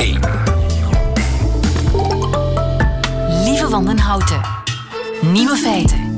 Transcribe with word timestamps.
1. 0.00 0.18
Lieve 3.44 3.68
Wandenhouten. 3.68 4.40
Nieuwe 5.20 5.56
feiten. 5.56 6.09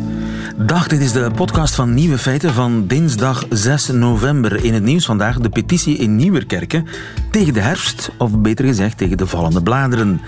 Dag, 0.57 0.87
dit 0.87 1.01
is 1.01 1.12
de 1.12 1.31
podcast 1.35 1.75
van 1.75 1.95
Nieuwe 1.95 2.19
Feiten 2.19 2.53
van 2.53 2.87
dinsdag 2.87 3.45
6 3.51 3.88
november. 3.88 4.65
In 4.65 4.75
het 4.75 4.83
nieuws 4.83 5.04
vandaag 5.04 5.38
de 5.38 5.49
petitie 5.49 5.97
in 5.97 6.17
Nieuwerkerken 6.17 6.87
tegen 7.31 7.53
de 7.53 7.61
herfst, 7.61 8.11
of 8.19 8.38
beter 8.38 8.65
gezegd 8.65 8.99
tegen 8.99 9.17
de 9.17 9.26
vallende 9.26 9.62
bladeren. 9.62 10.21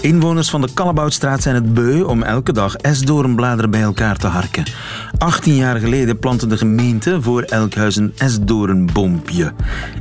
Inwoners 0.00 0.50
van 0.50 0.60
de 0.60 0.68
Kalleboutstraat 0.74 1.42
zijn 1.42 1.54
het 1.54 1.74
beu 1.74 2.02
om 2.02 2.22
elke 2.22 2.52
dag 2.52 2.76
esdoornbladeren 2.76 3.70
bij 3.70 3.80
elkaar 3.80 4.16
te 4.16 4.26
harken. 4.26 4.64
18 5.18 5.54
jaar 5.54 5.78
geleden 5.78 6.18
plantte 6.18 6.46
de 6.46 6.56
gemeente 6.56 7.22
voor 7.22 7.42
elk 7.42 7.74
huis 7.74 7.96
een 7.96 8.12
esdoornboompje. 8.16 9.52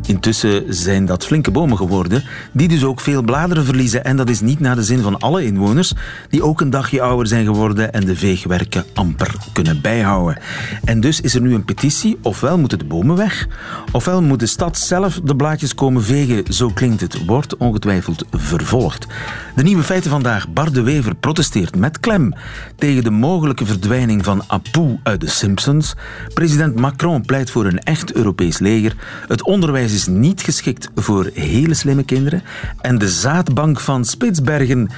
Intussen 0.05 0.63
zijn 0.73 1.05
dat 1.05 1.26
flinke 1.26 1.52
bomen 1.52 1.77
geworden, 1.77 2.23
die 2.52 2.68
dus 2.68 2.84
ook 2.84 3.00
veel 3.00 3.22
bladeren 3.22 3.66
verliezen. 3.66 4.04
En 4.04 4.18
dat 4.18 4.30
is 4.30 4.41
niet 4.41 4.59
naar 4.59 4.76
de 4.76 4.84
zin 4.84 5.02
van 5.02 5.20
alle 5.20 5.45
inwoners, 5.45 5.94
die 6.30 6.44
ook 6.44 6.62
een 6.62 6.70
dagje 6.70 7.02
ouder 7.02 7.27
zijn 7.27 7.45
geworden 7.45 7.94
en 7.94 8.05
de 8.05 8.16
veegwerken 8.16 8.86
amper 8.94 9.36
kunnen 9.54 9.70
bijhouden. 9.75 10.38
En 10.84 10.99
dus 10.99 11.21
is 11.21 11.35
er 11.35 11.41
nu 11.41 11.53
een 11.53 11.66
petitie, 11.66 12.17
ofwel 12.21 12.57
moeten 12.57 12.80
de 12.80 12.85
bomen 12.85 13.16
weg, 13.16 13.48
ofwel 13.91 14.21
moet 14.21 14.39
de 14.39 14.45
stad 14.45 14.77
zelf 14.77 15.20
de 15.23 15.35
blaadjes 15.35 15.75
komen 15.75 16.03
vegen. 16.03 16.53
Zo 16.53 16.70
klinkt 16.70 17.02
het, 17.02 17.25
wordt 17.25 17.57
ongetwijfeld 17.57 18.25
vervolgd. 18.31 19.07
De 19.55 19.63
nieuwe 19.63 19.84
feiten 19.84 20.11
vandaag. 20.11 20.49
Bart 20.49 20.73
de 20.73 20.81
Wever 20.81 21.16
protesteert 21.16 21.75
met 21.75 21.99
klem 21.99 22.34
tegen 22.75 23.03
de 23.03 23.09
mogelijke 23.09 23.66
verdwijning 23.66 24.23
van 24.23 24.44
Apu 24.47 24.99
uit 25.03 25.21
de 25.21 25.30
Simpsons. 25.30 25.94
President 26.33 26.75
Macron 26.75 27.22
pleit 27.22 27.49
voor 27.52 27.66
een 27.66 27.80
echt 27.80 28.13
Europees 28.13 28.59
leger. 28.59 28.95
Het 29.27 29.44
onderwijs 29.44 29.94
is 29.94 30.08
niet 30.08 30.41
geschikt 30.41 30.89
voor 30.95 31.30
hele 31.33 31.73
slimme 31.73 32.03
kinderen. 32.03 32.44
En 32.81 32.97
de 32.97 33.09
zaadbank 33.09 33.80
van 33.80 34.05
Spitsbergen 34.05 34.89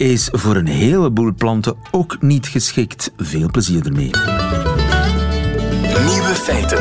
is 0.00 0.28
voor 0.32 0.56
een 0.56 0.66
heleboel 0.66 1.34
planten 1.34 1.76
ook 1.90 2.16
niet 2.20 2.46
geschikt. 2.46 3.12
Veel 3.16 3.50
plezier 3.50 3.86
ermee. 3.86 4.10
Nieuwe 6.06 6.34
feiten. 6.34 6.78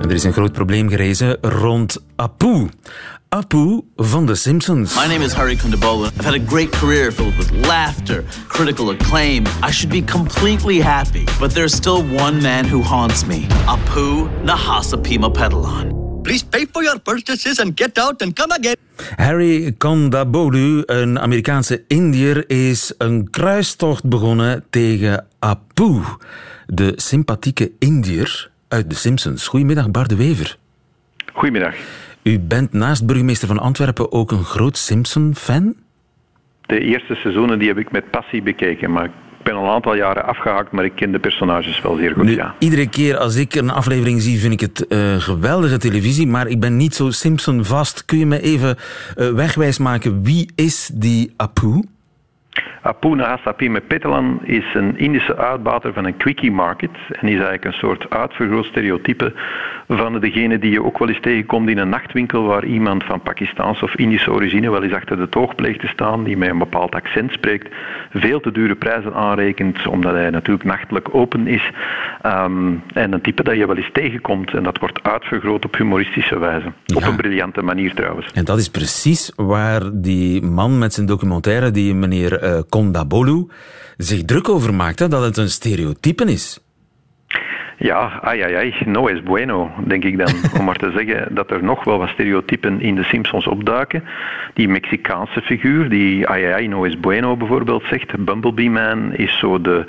Er 0.00 0.10
is 0.10 0.24
een 0.24 0.32
groot 0.32 0.52
probleem 0.52 0.88
gerezen 0.88 1.38
rond 1.40 1.98
Apu. 2.16 2.68
Apu 3.28 3.80
van 3.96 4.26
The 4.26 4.34
Simpsons. 4.34 4.94
My 4.94 5.06
name 5.12 5.24
is 5.24 5.32
Hari 5.32 5.56
Kondabolu. 5.56 6.06
I've 6.06 6.24
had 6.24 6.34
a 6.34 6.44
great 6.46 6.70
career 6.70 7.12
filled 7.12 7.36
with 7.36 7.66
laughter, 7.66 8.24
critical 8.48 8.90
acclaim. 8.90 9.44
I 9.46 9.70
should 9.70 9.90
be 9.90 10.12
completely 10.12 10.80
happy. 10.80 11.24
But 11.38 11.54
there's 11.54 11.74
still 11.76 12.02
one 12.02 12.42
man 12.42 12.64
who 12.70 12.82
haunts 12.82 13.26
me. 13.26 13.46
Apu 13.66 14.28
Nahasapima 14.44 15.30
Pedalon. 15.30 15.99
Please 16.22 16.44
pay 16.44 16.66
for 16.72 16.82
your 16.82 17.00
purchases 17.00 17.58
and 17.60 17.80
get 17.80 17.98
out 17.98 18.22
and 18.22 18.32
come 18.34 18.52
again. 18.52 18.76
Harry 19.16 19.74
Kondabolu, 19.78 20.82
een 20.86 21.18
Amerikaanse 21.18 21.84
Indiër, 21.88 22.44
is 22.50 22.94
een 22.98 23.30
kruistocht 23.30 24.04
begonnen 24.04 24.64
tegen 24.70 25.26
Apu, 25.38 26.00
de 26.66 26.92
sympathieke 26.96 27.72
Indiër 27.78 28.50
uit 28.68 28.90
The 28.90 28.96
Simpsons. 28.96 29.46
Goedemiddag, 29.46 29.90
Bart 29.90 30.08
de 30.08 30.16
Wever. 30.16 30.56
Goedemiddag. 31.32 31.74
U 32.22 32.40
bent 32.40 32.72
naast 32.72 33.06
burgemeester 33.06 33.48
van 33.48 33.58
Antwerpen 33.58 34.12
ook 34.12 34.30
een 34.30 34.44
groot 34.44 34.76
Simpson-fan? 34.76 35.74
De 36.66 36.80
eerste 36.80 37.14
seizoenen 37.14 37.58
die 37.58 37.68
heb 37.68 37.78
ik 37.78 37.90
met 37.92 38.10
passie 38.10 38.42
bekeken, 38.42 38.92
maar 38.92 39.10
ben 39.42 39.54
al 39.54 39.64
een 39.64 39.70
aantal 39.70 39.94
jaren 39.94 40.24
afgehaakt, 40.24 40.72
maar 40.72 40.84
ik 40.84 40.94
ken 40.94 41.12
de 41.12 41.18
personages 41.18 41.80
wel 41.82 41.94
zeer 41.94 42.12
goed, 42.14 42.24
Nu, 42.24 42.34
ja. 42.34 42.54
Iedere 42.58 42.88
keer 42.88 43.16
als 43.16 43.36
ik 43.36 43.54
een 43.54 43.70
aflevering 43.70 44.20
zie, 44.20 44.40
vind 44.40 44.52
ik 44.52 44.60
het 44.60 44.86
eh, 44.86 44.98
geweldige 45.16 45.78
televisie, 45.78 46.26
maar 46.26 46.46
ik 46.46 46.60
ben 46.60 46.76
niet 46.76 46.94
zo 46.94 47.10
Simpson-vast. 47.10 48.04
Kun 48.04 48.18
je 48.18 48.26
me 48.26 48.42
even 48.42 48.76
eh, 49.16 49.28
wegwijs 49.28 49.78
maken, 49.78 50.22
wie 50.22 50.50
is 50.54 50.90
die 50.94 51.34
Apu? 51.36 51.82
Apu 52.82 53.14
Nahasapime 53.14 53.80
Petelan 53.80 54.40
is 54.42 54.64
een 54.74 54.98
Indische 54.98 55.36
uitbater 55.36 55.92
van 55.92 56.04
een 56.04 56.16
quickie 56.16 56.52
market 56.52 56.90
en 57.08 57.28
is 57.28 57.34
eigenlijk 57.34 57.64
een 57.64 57.72
soort 57.72 58.10
uitvergroot 58.10 58.64
stereotype 58.64 59.32
van 59.96 60.20
degene 60.20 60.58
die 60.58 60.70
je 60.70 60.84
ook 60.84 60.98
wel 60.98 61.08
eens 61.08 61.20
tegenkomt 61.20 61.68
in 61.68 61.78
een 61.78 61.88
nachtwinkel 61.88 62.42
waar 62.42 62.64
iemand 62.64 63.04
van 63.04 63.20
Pakistaanse 63.20 63.84
of 63.84 63.94
Indische 63.94 64.32
origine 64.32 64.70
wel 64.70 64.82
eens 64.82 64.92
achter 64.92 65.16
de 65.16 65.28
toog 65.28 65.54
pleegt 65.54 65.80
te 65.80 65.86
staan, 65.86 66.24
die 66.24 66.36
met 66.36 66.48
een 66.48 66.58
bepaald 66.58 66.94
accent 66.94 67.32
spreekt, 67.32 67.68
veel 68.12 68.40
te 68.40 68.52
dure 68.52 68.74
prijzen 68.74 69.14
aanrekent 69.14 69.86
omdat 69.86 70.12
hij 70.12 70.30
natuurlijk 70.30 70.64
nachtelijk 70.64 71.14
open 71.14 71.46
is 71.46 71.70
Ehm, 72.22 72.74
en 72.92 73.12
een 73.12 73.20
type 73.20 73.42
dat 73.42 73.56
je 73.56 73.66
wel 73.66 73.76
eens 73.76 73.90
tegenkomt 73.92 74.54
en 74.54 74.62
dat 74.62 74.78
wordt 74.78 75.02
uitvergroot 75.02 75.64
op 75.64 75.76
humoristische 75.76 76.38
wijze. 76.38 76.72
Op 76.94 77.02
een 77.02 77.16
briljante 77.16 77.62
manier 77.62 77.94
trouwens. 77.94 78.26
En 78.32 78.44
dat 78.44 78.58
is 78.58 78.68
precies 78.68 79.32
waar 79.36 79.82
die 79.92 80.42
man 80.42 80.78
met 80.78 80.94
zijn 80.94 81.06
documentaire, 81.06 81.70
die 81.70 81.94
meneer 81.94 82.38
eh, 82.38 82.60
Kondabolu, 82.68 83.46
zich 83.96 84.24
druk 84.24 84.48
over 84.48 84.74
maakt, 84.74 84.98
hè, 84.98 85.08
dat 85.08 85.22
het 85.22 85.36
een 85.36 85.50
stereotype 85.50 86.24
is. 86.24 86.60
Ja, 87.82 88.20
ai, 88.22 88.74
no 88.84 89.08
es 89.08 89.22
bueno, 89.22 89.70
denk 89.86 90.04
ik 90.04 90.18
dan. 90.18 90.34
Om 90.58 90.64
maar 90.64 90.76
te 90.76 90.90
zeggen 90.96 91.34
dat 91.34 91.50
er 91.50 91.64
nog 91.64 91.84
wel 91.84 91.98
wat 91.98 92.08
stereotypen 92.08 92.80
in 92.80 92.94
de 92.94 93.02
Simpsons 93.02 93.46
opduiken. 93.46 94.04
Die 94.54 94.68
Mexicaanse 94.68 95.40
figuur, 95.40 95.88
die 95.88 96.28
ai, 96.28 96.68
no 96.68 96.84
es 96.84 97.00
bueno 97.00 97.36
bijvoorbeeld 97.36 97.84
zegt. 97.84 98.24
Bumblebee 98.24 98.70
Man 98.70 99.14
is 99.14 99.38
zo 99.38 99.60
de 99.60 99.84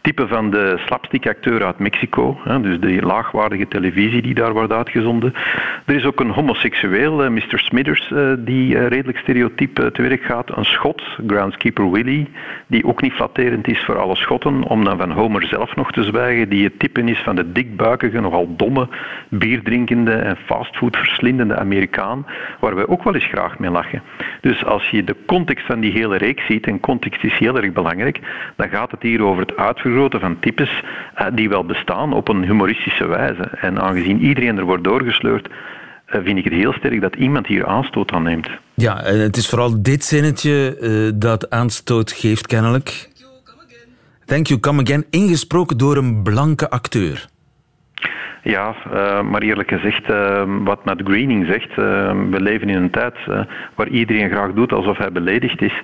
type 0.00 0.28
van 0.28 0.50
de 0.50 0.80
slapstick-acteur 0.86 1.64
uit 1.64 1.78
Mexico. 1.78 2.40
Hè, 2.44 2.60
dus 2.60 2.80
de 2.80 3.02
laagwaardige 3.02 3.68
televisie 3.68 4.22
die 4.22 4.34
daar 4.34 4.52
wordt 4.52 4.72
uitgezonden. 4.72 5.34
Er 5.84 5.94
is 5.94 6.04
ook 6.04 6.20
een 6.20 6.30
homoseksueel, 6.30 7.24
eh, 7.24 7.30
Mr. 7.30 7.58
Smithers, 7.58 8.12
eh, 8.12 8.32
die 8.38 8.76
eh, 8.76 8.86
redelijk 8.86 9.18
stereotyp 9.18 9.74
te 9.92 10.02
werk 10.02 10.22
gaat. 10.22 10.56
Een 10.56 10.64
Schot, 10.64 11.02
Groundskeeper 11.26 11.90
Willie, 11.90 12.28
die 12.66 12.86
ook 12.86 13.02
niet 13.02 13.12
flatterend 13.12 13.68
is 13.68 13.80
voor 13.84 13.98
alle 13.98 14.16
Schotten. 14.16 14.62
Om 14.62 14.84
dan 14.84 14.98
van 14.98 15.10
Homer 15.10 15.46
zelf 15.46 15.76
nog 15.76 15.92
te 15.92 16.02
zwijgen, 16.02 16.48
die 16.48 16.64
het 16.64 16.78
type 16.78 17.02
is 17.02 17.18
van 17.18 17.36
de 17.36 17.52
dikbuikige, 17.52 18.20
nogal 18.20 18.56
domme, 18.56 18.88
bierdrinkende 19.28 20.12
en 20.12 20.36
fastfoodverslindende 20.36 21.56
Amerikaan, 21.56 22.26
waar 22.60 22.74
wij 22.74 22.86
ook 22.86 23.04
wel 23.04 23.14
eens 23.14 23.24
graag 23.24 23.58
mee 23.58 23.70
lachen. 23.70 24.02
Dus 24.40 24.64
als 24.64 24.90
je 24.90 25.04
de 25.04 25.16
context 25.26 25.66
van 25.66 25.80
die 25.80 25.92
hele 25.92 26.16
reeks 26.16 26.46
ziet, 26.46 26.66
en 26.66 26.80
context 26.80 27.24
is 27.24 27.38
heel 27.38 27.56
erg 27.56 27.72
belangrijk, 27.72 28.20
dan 28.56 28.68
gaat 28.68 28.90
het 28.90 29.02
hier 29.02 29.22
over 29.22 29.42
het 29.42 29.56
van 30.20 30.38
types 30.40 30.82
eh, 31.14 31.26
die 31.34 31.48
wel 31.48 31.64
bestaan 31.64 32.12
op 32.12 32.28
een 32.28 32.42
humoristische 32.44 33.06
wijze. 33.06 33.42
En 33.42 33.80
aangezien 33.80 34.20
iedereen 34.20 34.58
er 34.58 34.64
wordt 34.64 34.84
doorgesleurd, 34.84 35.48
eh, 36.06 36.20
vind 36.24 36.38
ik 36.38 36.44
het 36.44 36.52
heel 36.52 36.72
sterk 36.72 37.00
dat 37.00 37.14
iemand 37.14 37.46
hier 37.46 37.66
aanstoot 37.66 38.10
aan 38.12 38.22
neemt. 38.22 38.48
Ja, 38.74 39.02
en 39.02 39.18
het 39.18 39.36
is 39.36 39.48
vooral 39.48 39.82
dit 39.82 40.04
zinnetje 40.04 40.76
eh, 40.76 41.20
dat 41.20 41.50
aanstoot 41.50 42.12
geeft, 42.12 42.46
kennelijk. 42.46 43.08
Thank 44.24 44.46
you, 44.46 44.60
come 44.60 44.82
again. 44.82 45.04
Ingesproken 45.10 45.76
door 45.76 45.96
een 45.96 46.22
blanke 46.22 46.70
acteur. 46.70 47.29
Ja, 48.42 48.74
eh, 48.92 49.22
maar 49.22 49.42
eerlijk 49.42 49.68
gezegd, 49.68 50.10
eh, 50.10 50.42
wat 50.64 50.84
Matt 50.84 51.02
Greening 51.04 51.46
zegt, 51.46 51.70
eh, 51.70 51.76
we 52.30 52.40
leven 52.40 52.68
in 52.68 52.76
een 52.76 52.90
tijd 52.90 53.14
waar 53.74 53.88
iedereen 53.88 54.30
graag 54.30 54.52
doet 54.52 54.72
alsof 54.72 54.98
hij 54.98 55.12
beledigd 55.12 55.62
is. 55.62 55.82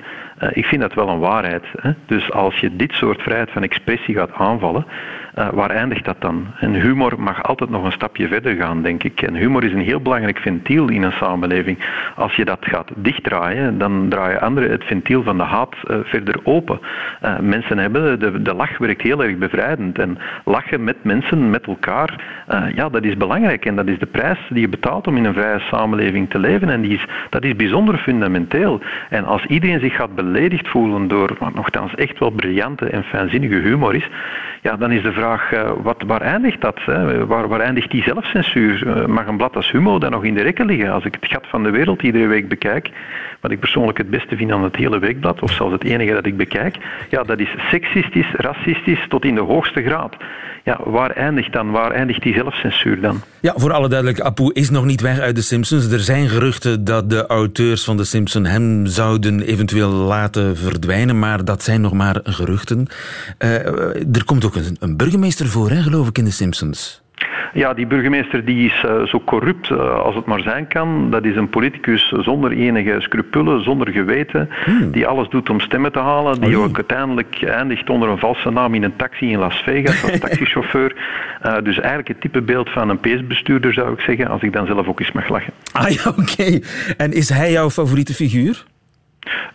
Ik 0.52 0.64
vind 0.64 0.80
dat 0.80 0.94
wel 0.94 1.08
een 1.08 1.18
waarheid. 1.18 1.64
Hè? 1.80 1.90
Dus 2.06 2.32
als 2.32 2.60
je 2.60 2.76
dit 2.76 2.92
soort 2.92 3.22
vrijheid 3.22 3.50
van 3.50 3.62
expressie 3.62 4.14
gaat 4.14 4.32
aanvallen, 4.32 4.86
eh, 5.36 5.48
waar 5.52 5.70
eindigt 5.70 6.04
dat 6.04 6.16
dan? 6.18 6.46
En 6.60 6.74
humor 6.74 7.14
mag 7.18 7.42
altijd 7.42 7.70
nog 7.70 7.84
een 7.84 7.92
stapje 7.92 8.28
verder 8.28 8.54
gaan, 8.54 8.82
denk 8.82 9.02
ik. 9.04 9.22
En 9.22 9.34
humor 9.34 9.64
is 9.64 9.72
een 9.72 9.80
heel 9.80 10.00
belangrijk 10.00 10.38
ventiel 10.38 10.88
in 10.88 11.02
een 11.02 11.12
samenleving. 11.12 11.78
Als 12.14 12.36
je 12.36 12.44
dat 12.44 12.58
gaat 12.60 12.90
dichtdraaien, 12.94 13.78
dan 13.78 14.06
draaien 14.08 14.40
anderen 14.40 14.70
het 14.70 14.84
ventiel 14.84 15.22
van 15.22 15.36
de 15.36 15.42
haat 15.42 15.74
eh, 15.82 15.96
verder 16.04 16.40
open. 16.42 16.80
Eh, 17.20 17.38
mensen 17.38 17.78
hebben, 17.78 18.20
de, 18.20 18.42
de 18.42 18.54
lach 18.54 18.78
werkt 18.78 19.02
heel 19.02 19.24
erg 19.24 19.36
bevrijdend. 19.36 19.98
En 19.98 20.18
lachen 20.44 20.84
met 20.84 20.96
mensen, 21.04 21.50
met 21.50 21.66
elkaar, 21.66 22.24
ja, 22.74 22.88
dat 22.88 23.04
is 23.04 23.16
belangrijk. 23.16 23.64
En 23.64 23.76
dat 23.76 23.86
is 23.86 23.98
de 23.98 24.06
prijs 24.06 24.38
die 24.48 24.60
je 24.60 24.68
betaalt 24.68 25.06
om 25.06 25.16
in 25.16 25.24
een 25.24 25.34
vrije 25.34 25.60
samenleving 25.60 26.30
te 26.30 26.38
leven. 26.38 26.70
En 26.70 26.80
die 26.80 26.94
is, 26.94 27.04
dat 27.30 27.44
is 27.44 27.56
bijzonder 27.56 27.98
fundamenteel. 27.98 28.80
En 29.10 29.24
als 29.24 29.44
iedereen 29.46 29.80
zich 29.80 29.94
gaat 29.94 30.14
beledigd 30.14 30.68
voelen 30.68 31.08
door 31.08 31.36
wat 31.38 31.54
nogthans 31.54 31.94
echt 31.94 32.18
wel 32.18 32.30
briljante 32.30 32.86
en 32.88 33.04
fijnzinnige 33.04 33.54
humor 33.54 33.94
is, 33.94 34.08
ja, 34.62 34.76
dan 34.76 34.92
is 34.92 35.02
de 35.02 35.12
vraag, 35.12 35.24
eh, 35.34 35.70
wat, 35.82 36.02
waar 36.06 36.20
eindigt 36.20 36.60
dat? 36.60 36.78
Hè? 36.84 37.26
Waar, 37.26 37.48
waar 37.48 37.60
eindigt 37.60 37.90
die 37.90 38.02
zelfcensuur? 38.02 38.88
Eh, 38.88 39.06
mag 39.06 39.26
een 39.26 39.36
blad 39.36 39.56
als 39.56 39.70
Humo 39.70 39.98
dan 39.98 40.10
nog 40.10 40.24
in 40.24 40.34
de 40.34 40.42
rekken 40.42 40.66
liggen? 40.66 40.92
Als 40.92 41.04
ik 41.04 41.16
het 41.20 41.30
gat 41.30 41.46
van 41.46 41.62
de 41.62 41.70
wereld 41.70 42.02
iedere 42.02 42.26
week 42.26 42.48
bekijk, 42.48 42.90
wat 43.40 43.50
ik 43.50 43.60
persoonlijk 43.60 43.98
het 43.98 44.10
beste 44.10 44.36
vind 44.36 44.52
aan 44.52 44.62
het 44.62 44.76
hele 44.76 44.98
weekblad, 44.98 45.42
of 45.42 45.52
zelfs 45.52 45.72
het 45.72 45.84
enige 45.84 46.12
dat 46.12 46.26
ik 46.26 46.36
bekijk, 46.36 46.76
ja, 47.08 47.22
dat 47.22 47.38
is 47.38 47.54
seksistisch, 47.70 48.32
racistisch 48.36 49.04
tot 49.08 49.24
in 49.24 49.34
de 49.34 49.40
hoogste 49.40 49.82
graad. 49.82 50.16
Ja, 50.66 50.80
waar 50.84 51.10
eindigt 51.10 51.52
dan? 51.52 51.70
Waar 51.70 51.90
eindigt 51.90 52.22
die 52.22 52.34
zelfcensuur 52.34 53.00
dan? 53.00 53.20
Ja, 53.40 53.52
voor 53.56 53.72
alle 53.72 53.88
duidelijkheid, 53.88 54.28
Apu 54.28 54.50
is 54.52 54.70
nog 54.70 54.84
niet 54.84 55.00
weg 55.00 55.18
uit 55.18 55.36
de 55.36 55.42
Simpsons. 55.42 55.92
Er 55.92 56.00
zijn 56.00 56.28
geruchten 56.28 56.84
dat 56.84 57.10
de 57.10 57.26
auteurs 57.26 57.84
van 57.84 57.96
de 57.96 58.04
Simpsons 58.04 58.48
hem 58.48 58.86
zouden 58.86 59.40
eventueel 59.40 59.88
laten 59.88 60.56
verdwijnen, 60.56 61.18
maar 61.18 61.44
dat 61.44 61.62
zijn 61.62 61.80
nog 61.80 61.92
maar 61.92 62.20
geruchten. 62.22 62.86
Eh, 63.38 63.52
er 64.12 64.24
komt 64.24 64.44
ook 64.44 64.54
een, 64.54 64.76
een 64.80 64.96
burgemeester 64.96 65.46
voor, 65.46 65.70
geloof 65.70 66.08
ik, 66.08 66.18
in 66.18 66.24
de 66.24 66.30
Simpsons. 66.30 67.02
Ja, 67.56 67.74
die 67.74 67.86
burgemeester 67.86 68.44
die 68.44 68.66
is 68.66 68.82
uh, 68.86 69.02
zo 69.02 69.22
corrupt 69.24 69.70
uh, 69.70 70.00
als 70.00 70.14
het 70.14 70.26
maar 70.26 70.40
zijn 70.40 70.66
kan. 70.66 71.10
Dat 71.10 71.24
is 71.24 71.36
een 71.36 71.48
politicus 71.48 72.12
zonder 72.18 72.52
enige 72.52 72.96
scrupule, 72.98 73.60
zonder 73.60 73.88
geweten, 73.88 74.48
hmm. 74.64 74.90
die 74.90 75.06
alles 75.06 75.28
doet 75.28 75.50
om 75.50 75.60
stemmen 75.60 75.92
te 75.92 75.98
halen, 75.98 76.40
die 76.40 76.56
ook 76.56 76.76
uiteindelijk 76.76 77.42
eindigt 77.42 77.90
onder 77.90 78.08
een 78.08 78.18
valse 78.18 78.50
naam 78.50 78.74
in 78.74 78.82
een 78.82 78.96
taxi 78.96 79.30
in 79.30 79.38
Las 79.38 79.62
Vegas 79.62 80.02
als 80.02 80.18
taxichauffeur. 80.28 80.94
Uh, 81.46 81.56
dus 81.62 81.78
eigenlijk 81.78 82.08
het 82.08 82.20
type 82.20 82.42
beeld 82.42 82.70
van 82.70 82.88
een 82.88 83.00
peesbestuurder 83.00 83.72
zou 83.72 83.92
ik 83.92 84.00
zeggen, 84.00 84.28
als 84.28 84.42
ik 84.42 84.52
dan 84.52 84.66
zelf 84.66 84.88
ook 84.88 85.00
eens 85.00 85.12
mag 85.12 85.28
lachen. 85.28 85.52
Ah 85.72 85.88
ja, 85.88 86.08
oké. 86.16 86.60
En 86.96 87.12
is 87.12 87.28
hij 87.28 87.52
jouw 87.52 87.70
favoriete 87.70 88.14
figuur? 88.14 88.64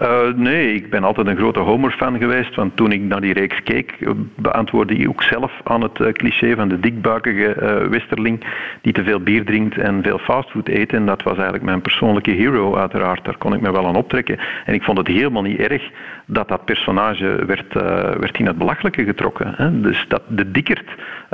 Uh, 0.02 0.34
nee, 0.36 0.74
ik 0.74 0.90
ben 0.90 1.04
altijd 1.04 1.28
een 1.28 1.38
grote 1.38 1.60
Homer-fan 1.60 2.18
geweest. 2.18 2.56
Want 2.56 2.76
toen 2.76 2.92
ik 2.92 3.02
naar 3.02 3.22
die 3.22 3.34
reeks 3.34 3.64
keek, 3.64 3.98
beantwoordde 4.36 4.96
ik 4.96 5.10
ook 5.10 5.24
zelf 5.24 5.52
aan 5.64 5.82
het 5.82 6.00
uh, 6.00 6.12
cliché 6.12 6.56
van 6.56 6.70
de 6.70 6.80
dikbuikige 6.80 7.56
uh, 7.62 7.88
westerling 7.90 8.46
die 8.82 8.94
te 8.94 9.04
veel 9.04 9.20
bier 9.20 9.46
drinkt 9.46 9.78
en 9.78 10.04
veel 10.04 10.18
fastfood 10.18 10.68
eet. 10.68 10.94
En 10.94 11.06
dat 11.06 11.24
was 11.24 11.34
eigenlijk 11.34 11.64
mijn 11.64 11.82
persoonlijke 11.82 12.32
hero, 12.32 12.76
uiteraard. 12.76 13.26
Daar 13.26 13.38
kon 13.38 13.54
ik 13.54 13.62
me 13.62 13.72
wel 13.72 13.88
aan 13.88 13.96
optrekken. 13.96 14.40
En 14.66 14.74
ik 14.74 14.84
vond 14.84 14.98
het 14.98 15.08
helemaal 15.08 15.42
niet 15.42 15.60
erg 15.60 15.90
dat 16.32 16.48
dat 16.48 16.66
personage 16.66 17.46
werd, 17.46 17.74
werd 18.20 18.38
in 18.38 18.46
het 18.46 18.58
belachelijke 18.58 19.04
getrokken. 19.04 19.54
Hè. 19.56 19.82
Dus 19.82 20.06
dat 20.08 20.22
de 20.28 20.52
dikkerd 20.52 20.90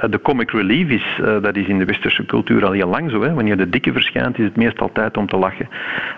de 0.10 0.22
comic 0.22 0.52
relief 0.52 0.90
is, 0.90 1.06
dat 1.42 1.56
is 1.56 1.68
in 1.68 1.78
de 1.78 1.86
westerse 1.86 2.26
cultuur 2.26 2.66
al 2.66 2.72
heel 2.72 2.90
lang 2.90 3.12
zo. 3.12 3.22
Hè. 3.22 3.34
Wanneer 3.34 3.58
de 3.58 3.70
dikke 3.70 3.92
verschijnt, 3.92 4.40
is 4.40 4.46
het 4.46 4.56
meestal 4.56 4.92
tijd 4.92 5.18
om 5.18 5.28
te 5.28 5.38
lachen. 5.38 5.70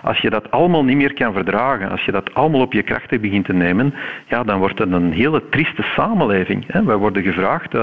Als 0.02 0.18
je 0.18 0.30
dat 0.30 0.50
allemaal 0.50 0.84
niet 0.84 0.96
meer 0.96 1.14
kan 1.14 1.32
verdragen, 1.32 1.90
als 1.90 2.04
je 2.04 2.12
dat 2.12 2.34
allemaal 2.34 2.60
op 2.60 2.72
je 2.72 2.82
krachten 2.82 3.20
begint 3.20 3.44
te 3.44 3.52
nemen, 3.52 3.94
ja, 4.28 4.42
dan 4.42 4.58
wordt 4.58 4.78
het 4.78 4.92
een 4.92 5.12
hele 5.12 5.42
trieste 5.48 5.82
samenleving. 5.82 6.64
Hè. 6.66 6.84
Wij 6.84 6.96
worden 6.96 7.22
gevraagd, 7.22 7.74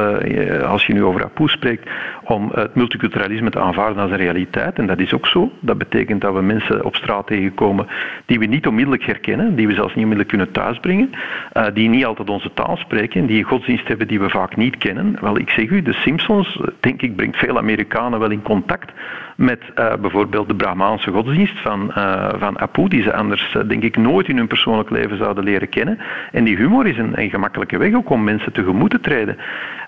als 0.63 0.85
je 0.85 0.93
nu 0.93 1.03
over 1.03 1.23
Apoe 1.23 1.49
spreekt, 1.49 1.89
om 2.23 2.51
het 2.53 2.75
multiculturalisme 2.75 3.49
te 3.49 3.59
aanvaarden 3.59 4.01
als 4.01 4.11
een 4.11 4.17
realiteit. 4.17 4.79
En 4.79 4.87
dat 4.87 4.99
is 4.99 5.13
ook 5.13 5.27
zo. 5.27 5.51
Dat 5.59 5.77
betekent 5.77 6.21
dat 6.21 6.33
we 6.33 6.41
mensen 6.41 6.85
op 6.85 6.95
straat 6.95 7.27
tegenkomen 7.27 7.87
die 8.25 8.39
we 8.39 8.45
niet 8.45 8.67
onmiddellijk 8.67 9.03
herkennen, 9.03 9.55
die 9.55 9.67
we 9.67 9.73
zelfs 9.73 9.95
niet 9.95 10.03
onmiddellijk 10.03 10.29
kunnen 10.29 10.51
thuisbrengen, 10.51 10.85
uh, 10.87 11.65
die 11.73 11.89
niet 11.89 12.05
altijd 12.05 12.29
onze 12.29 12.53
taal 12.53 12.77
spreken, 12.77 13.25
die 13.25 13.37
een 13.37 13.43
godsdienst 13.43 13.87
hebben 13.87 14.07
die 14.07 14.19
we 14.19 14.29
vaak 14.29 14.55
niet 14.55 14.77
kennen. 14.77 15.17
Wel, 15.21 15.37
ik 15.37 15.49
zeg 15.49 15.69
u, 15.69 15.81
de 15.81 15.93
Simpsons, 15.93 16.61
denk 16.79 17.01
ik, 17.01 17.15
brengt 17.15 17.37
veel 17.37 17.57
Amerikanen 17.57 18.19
wel 18.19 18.31
in 18.31 18.41
contact 18.41 18.91
met 19.35 19.59
uh, 19.75 19.93
bijvoorbeeld 20.01 20.47
de 20.47 20.55
Brahmaanse 20.55 21.11
godsdienst 21.11 21.59
van, 21.61 21.91
van 22.37 22.59
Apu, 22.59 22.87
die 22.87 23.03
ze 23.03 23.13
anders 23.13 23.57
denk 23.67 23.83
ik 23.83 23.97
nooit 23.97 24.27
in 24.27 24.37
hun 24.37 24.47
persoonlijk 24.47 24.89
leven 24.89 25.17
zouden 25.17 25.43
leren 25.43 25.69
kennen. 25.69 25.99
En 26.31 26.43
die 26.43 26.55
humor 26.55 26.87
is 26.87 26.97
een, 26.97 27.21
een 27.21 27.29
gemakkelijke 27.29 27.77
weg 27.77 27.93
ook 27.93 28.09
om 28.09 28.23
mensen 28.23 28.53
tegemoet 28.53 28.89
te 28.89 28.99
treden. 28.99 29.37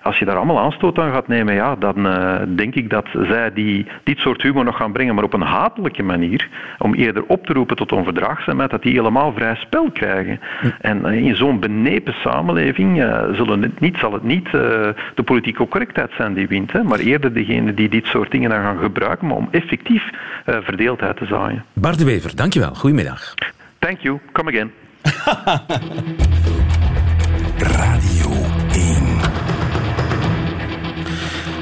Als 0.02 0.18
je 0.18 0.24
daar 0.24 0.36
allemaal 0.36 0.58
aanstoot 0.58 0.98
aan 0.98 1.12
gaat 1.12 1.28
nemen, 1.28 1.54
ja, 1.54 1.76
dan 1.76 2.08
denk 2.56 2.74
ik 2.74 2.90
dat 2.90 3.06
zij 3.12 3.52
die, 3.52 3.86
dit 4.04 4.18
soort 4.18 4.42
humor 4.42 4.64
nog 4.64 4.76
gaan 4.76 4.92
brengen, 4.92 5.14
maar 5.14 5.24
op 5.24 5.32
een 5.32 5.40
hatelijke 5.40 6.02
manier, 6.02 6.48
om 6.78 6.94
eerder 6.94 7.24
op 7.26 7.46
te 7.46 7.52
roepen 7.52 7.76
tot 7.76 7.92
onverdraagzaamheid, 7.92 8.70
dat 8.70 8.82
die 8.82 8.92
helemaal 8.92 9.32
vrij 9.32 9.54
spel 9.54 9.90
krijgen. 9.90 10.40
En 10.80 11.04
in 11.04 11.36
zo'n 11.36 11.60
benepen 11.60 12.14
samenleving 12.14 12.96
zullen 13.32 13.62
het 13.62 13.80
niet, 13.80 13.96
zal 13.96 14.12
het 14.12 14.22
niet 14.22 14.50
de 14.50 15.22
politieke 15.24 15.68
correctheid 15.68 16.10
zijn 16.16 16.34
die 16.34 16.48
wint, 16.48 16.72
hè, 16.72 16.82
maar 16.82 16.98
eerder 16.98 17.32
degene 17.32 17.74
die 17.74 17.88
dit 17.88 18.06
soort 18.06 18.30
dingen 18.30 18.50
dan 18.50 18.62
gaan 18.62 18.78
gebruiken, 18.78 19.30
om 19.30 19.48
effectief 19.50 20.10
uh, 20.10 20.56
verdeeldheid 20.62 21.16
te 21.16 21.26
zaaien. 21.26 21.64
Bart 21.72 21.98
de 21.98 22.04
Wever, 22.04 22.36
dankjewel. 22.36 22.74
Goedemiddag. 22.74 23.34
Thank 23.78 23.98
you. 23.98 24.18
Come 24.32 24.50
again. 24.50 24.70
Radio 27.58 28.09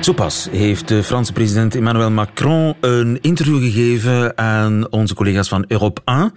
Zo 0.09 0.15
pas 0.15 0.49
heeft 0.51 0.89
de 0.89 1.03
Franse 1.03 1.33
president 1.33 1.75
Emmanuel 1.75 2.11
Macron 2.11 2.75
een 2.81 3.19
interview 3.21 3.63
gegeven 3.63 4.39
aan 4.39 4.91
onze 4.91 5.15
collega's 5.15 5.49
van 5.49 5.65
Europe 5.67 6.01
1. 6.05 6.33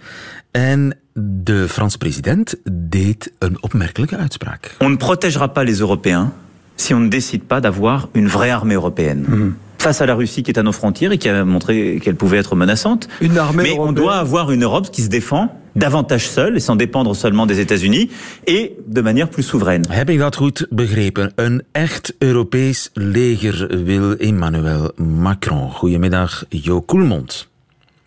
En 0.50 0.98
de 1.14 1.68
Franse 1.68 1.98
president 1.98 2.54
deed 2.70 3.32
een 3.38 3.56
opmerkelijke 3.60 4.16
uitspraak. 4.16 4.76
On 4.78 4.90
ne 4.90 4.96
protégera 4.96 5.46
pas 5.46 5.64
les 5.64 5.78
Européens 5.78 6.28
si 6.74 6.94
on 6.94 7.00
ne 7.00 7.08
décide 7.08 7.42
pas 7.46 7.62
d'avoir 7.62 8.08
une 8.12 8.28
vraie 8.28 8.50
armée 8.50 8.74
européenne. 8.74 9.24
Mm 9.28 9.48
-hmm 9.48 9.70
face 9.82 10.00
à 10.00 10.06
la 10.06 10.14
Russie 10.14 10.42
qui 10.42 10.50
est 10.50 10.58
à 10.58 10.62
nos 10.62 10.74
frontières 10.74 11.12
et 11.12 11.18
qui 11.18 11.28
a 11.28 11.44
montré 11.44 11.98
qu'elle 12.02 12.14
pouvait 12.14 12.38
être 12.38 12.54
menaçante. 12.54 13.08
Une 13.20 13.38
armée 13.38 13.62
Mais 13.62 13.68
européenne. 13.70 13.88
on 13.88 13.92
doit 13.92 14.16
avoir 14.16 14.52
une 14.52 14.62
Europe 14.62 14.90
qui 14.92 15.02
se 15.02 15.08
défend 15.08 15.48
davantage 15.74 16.28
seule 16.28 16.56
et 16.56 16.60
sans 16.60 16.76
dépendre 16.76 17.16
seulement 17.16 17.46
des 17.46 17.60
États-Unis 17.60 18.10
et 18.46 18.72
de 18.86 19.00
manière 19.00 19.28
plus 19.28 19.46
soevereine. 19.46 19.84
Heb 19.88 20.10
ik 20.10 20.18
dat 20.18 20.36
goed 20.36 20.66
begrepen? 20.70 21.32
Een 21.34 21.62
echt 21.72 22.14
Europees 22.18 22.90
leger 22.92 23.84
wil 23.84 24.16
Emmanuel 24.16 24.92
Macron. 24.96 25.70
Goedemiddag, 25.70 26.44
Jo 26.48 26.80
Koelmond. 26.80 27.50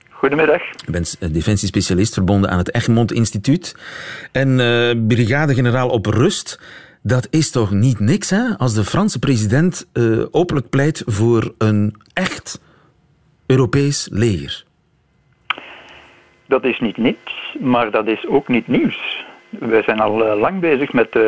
Goedemiddag. 0.09 0.62
Je 0.85 0.91
bent 0.91 1.17
defensiespecialist 1.33 2.13
verbonden 2.13 2.50
aan 2.50 2.57
het 2.57 2.73
Egmond 2.73 3.12
Instituut 3.12 3.75
en 4.31 4.59
uh, 4.59 5.06
brigade-generaal 5.07 5.89
op 5.89 6.06
rust. 6.06 6.59
Dat 7.01 7.27
is 7.29 7.50
toch 7.50 7.71
niet 7.71 8.00
niks, 8.00 8.29
hè? 8.29 8.57
Als 8.57 8.73
de 8.73 8.83
Franse 8.83 9.19
president 9.19 9.85
uh, 9.94 10.25
openlijk 10.31 10.69
pleit 10.69 11.03
voor 11.06 11.53
een 11.57 11.95
echt 12.13 12.59
Europees 13.45 14.07
leger. 14.12 14.64
Dat 16.47 16.63
is 16.63 16.80
niet 16.80 16.97
niets, 16.97 17.56
maar 17.59 17.92
dat 17.92 18.07
is 18.07 18.27
ook 18.27 18.47
niet 18.47 18.68
nieuws. 18.68 19.25
Wij 19.59 19.83
zijn 19.83 20.00
al 20.00 20.25
eh, 20.25 20.39
lang 20.39 20.59
bezig 20.59 20.94
met 20.94 21.06
uh, 21.06 21.21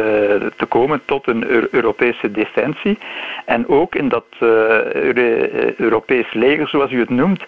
te 0.57 0.65
komen 0.67 1.01
tot 1.05 1.27
een 1.27 1.45
Europese 1.71 2.31
defensie. 2.31 2.97
En 3.45 3.67
ook 3.67 3.95
in 3.95 4.09
dat 4.09 4.25
uh, 4.39 4.49
Europees 5.77 6.33
leger, 6.33 6.67
zoals 6.67 6.91
u 6.91 6.99
het 6.99 7.09
noemt, 7.09 7.43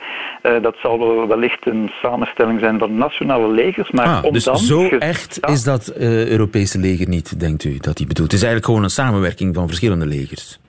dat 0.61 0.75
zal 0.81 0.99
wel 0.99 1.27
wellicht 1.27 1.67
een 1.67 1.91
samenstelling 2.01 2.59
zijn 2.59 2.79
van 2.79 2.97
nationale 2.97 3.47
legers. 3.47 3.91
Maar 3.91 4.05
ah, 4.05 4.25
om 4.25 4.33
dus 4.33 4.43
dan 4.43 4.57
zo 4.57 4.87
echt 4.87 5.39
is 5.49 5.63
dat 5.63 5.93
Europese 6.27 6.79
leger 6.79 7.07
niet, 7.07 7.39
denkt 7.39 7.63
u, 7.63 7.77
dat 7.77 7.97
hij 7.97 8.07
bedoelt? 8.07 8.31
Het 8.31 8.41
is 8.41 8.43
eigenlijk 8.43 8.65
gewoon 8.65 8.83
een 8.83 8.89
samenwerking 8.89 9.55
van 9.55 9.67
verschillende 9.67 10.05
legers. 10.05 10.59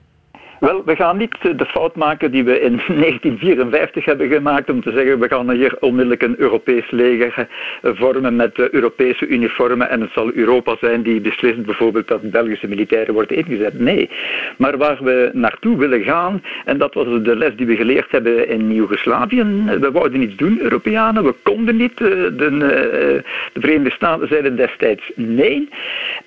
Wel, 0.61 0.83
we 0.85 0.95
gaan 0.95 1.17
niet 1.17 1.35
de 1.41 1.65
fout 1.65 1.95
maken 1.95 2.31
die 2.31 2.43
we 2.43 2.59
in 2.59 2.75
1954 2.87 4.05
hebben 4.05 4.27
gemaakt 4.29 4.69
om 4.69 4.81
te 4.81 4.91
zeggen 4.91 5.19
we 5.19 5.27
gaan 5.27 5.51
hier 5.51 5.77
onmiddellijk 5.79 6.21
een 6.21 6.39
Europees 6.39 6.91
leger 6.91 7.47
vormen 7.81 8.35
met 8.35 8.69
Europese 8.71 9.27
uniformen 9.27 9.89
en 9.89 10.01
het 10.01 10.11
zal 10.11 10.31
Europa 10.33 10.75
zijn 10.79 11.01
die 11.01 11.21
beslist 11.21 11.65
bijvoorbeeld 11.65 12.07
dat 12.07 12.31
Belgische 12.31 12.67
militairen 12.67 13.13
worden 13.13 13.37
ingezet. 13.37 13.79
Nee, 13.79 14.09
maar 14.57 14.77
waar 14.77 15.03
we 15.03 15.29
naartoe 15.33 15.77
willen 15.77 16.03
gaan, 16.03 16.43
en 16.65 16.77
dat 16.77 16.93
was 16.93 17.05
de 17.05 17.35
les 17.35 17.55
die 17.55 17.65
we 17.65 17.75
geleerd 17.75 18.11
hebben 18.11 18.47
in 18.47 18.73
Joegoslavië, 18.73 19.43
we 19.79 19.91
wouden 19.91 20.21
iets 20.21 20.35
doen, 20.35 20.59
Europeanen, 20.61 21.23
we 21.23 21.33
konden 21.43 21.75
niet. 21.75 21.97
De, 21.97 22.35
de 22.35 23.59
Verenigde 23.59 23.91
Staten 23.91 24.27
zeiden 24.27 24.55
destijds 24.55 25.11
nee. 25.15 25.69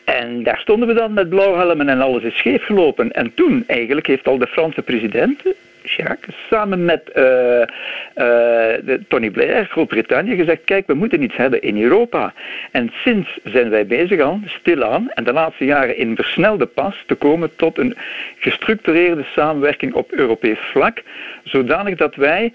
En 0.05 0.43
daar 0.43 0.59
stonden 0.59 0.89
we 0.89 0.95
dan 0.95 1.13
met 1.13 1.29
blauwhelmen 1.29 1.89
en 1.89 2.01
alles 2.01 2.23
is 2.23 2.37
scheef 2.37 2.65
gelopen. 2.65 3.13
En 3.13 3.35
toen 3.35 3.65
eigenlijk 3.67 4.07
heeft 4.07 4.27
al 4.29 4.39
de 4.39 4.47
Franse 4.47 4.83
president, 4.83 5.43
Chirac, 5.83 6.19
samen 6.51 6.85
met 6.85 7.03
uh, 7.09 7.15
de 8.85 9.01
Tony 9.09 9.31
Blair, 9.31 9.65
Groot-Brittannië, 9.65 10.37
gezegd: 10.37 10.65
kijk, 10.65 10.87
we 10.87 10.95
moeten 10.95 11.23
iets 11.23 11.37
hebben 11.37 11.63
in 11.63 11.83
Europa. 11.83 12.33
En 12.71 12.91
sinds 12.95 13.39
zijn 13.45 13.71
wij 13.71 13.87
bezig 13.87 14.21
aan, 14.21 14.45
stilaan, 14.47 15.11
en 15.11 15.25
de 15.25 15.33
laatste 15.33 15.65
jaren 15.65 15.97
in 15.97 16.17
versnelde 16.17 16.67
pas, 16.67 17.03
te 17.07 17.15
komen 17.15 17.57
tot 17.57 17.79
een 17.79 17.97
gestructureerde 18.39 19.25
samenwerking 19.35 19.95
op 19.95 20.13
Europees 20.13 20.59
vlak, 20.59 21.03
zodanig 21.45 21.97
dat 21.97 22.15
wij 22.15 22.53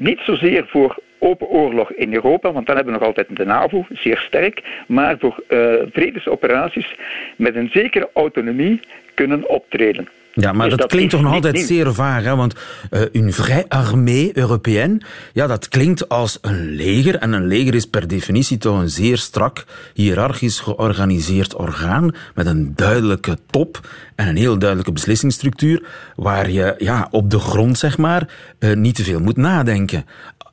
niet 0.00 0.20
zozeer 0.20 0.66
voor 0.66 0.98
open 1.18 1.46
oorlog 1.46 1.92
in 1.92 2.14
Europa, 2.14 2.52
want 2.52 2.66
dan 2.66 2.76
hebben 2.76 2.92
we 2.92 2.98
nog 2.98 3.08
altijd 3.08 3.36
de 3.36 3.44
NAVO, 3.44 3.86
zeer 3.92 4.18
sterk, 4.18 4.62
maar 4.86 5.18
voor 5.18 5.42
uh, 5.48 5.74
vredesoperaties 5.92 6.94
met 7.36 7.56
een 7.56 7.70
zekere 7.72 8.10
autonomie 8.14 8.80
kunnen 9.14 9.48
optreden. 9.48 10.08
Ja, 10.34 10.52
maar 10.52 10.68
Dus 10.68 10.70
dat, 10.70 10.78
dat 10.78 10.88
klinkt 10.88 11.10
toch 11.10 11.22
nog 11.22 11.32
altijd 11.32 11.54
nieuw. 11.54 11.66
zeer 11.66 11.94
vaag, 11.94 12.24
hè? 12.24 12.36
want 12.36 12.54
uh, 12.90 13.00
une 13.12 13.32
vraie 13.32 13.64
armée 13.68 14.38
européenne, 14.38 15.00
ja, 15.32 15.46
dat 15.46 15.68
klinkt 15.68 16.08
als 16.08 16.38
een 16.40 16.70
leger. 16.70 17.16
En 17.16 17.32
een 17.32 17.46
leger 17.46 17.74
is 17.74 17.86
per 17.86 18.08
definitie 18.08 18.58
toch 18.58 18.80
een 18.80 18.90
zeer 18.90 19.18
strak, 19.18 19.64
hiërarchisch 19.94 20.60
georganiseerd 20.60 21.54
orgaan 21.54 22.14
met 22.34 22.46
een 22.46 22.72
duidelijke 22.74 23.38
top 23.50 23.88
en 24.14 24.28
een 24.28 24.36
heel 24.36 24.58
duidelijke 24.58 24.92
beslissingsstructuur, 24.92 25.84
waar 26.16 26.50
je 26.50 26.74
ja, 26.78 27.08
op 27.10 27.30
de 27.30 27.38
grond, 27.38 27.78
zeg 27.78 27.98
maar, 27.98 28.28
uh, 28.58 28.74
niet 28.76 28.94
te 28.94 29.04
veel 29.04 29.20
moet 29.20 29.36
nadenken. 29.36 30.04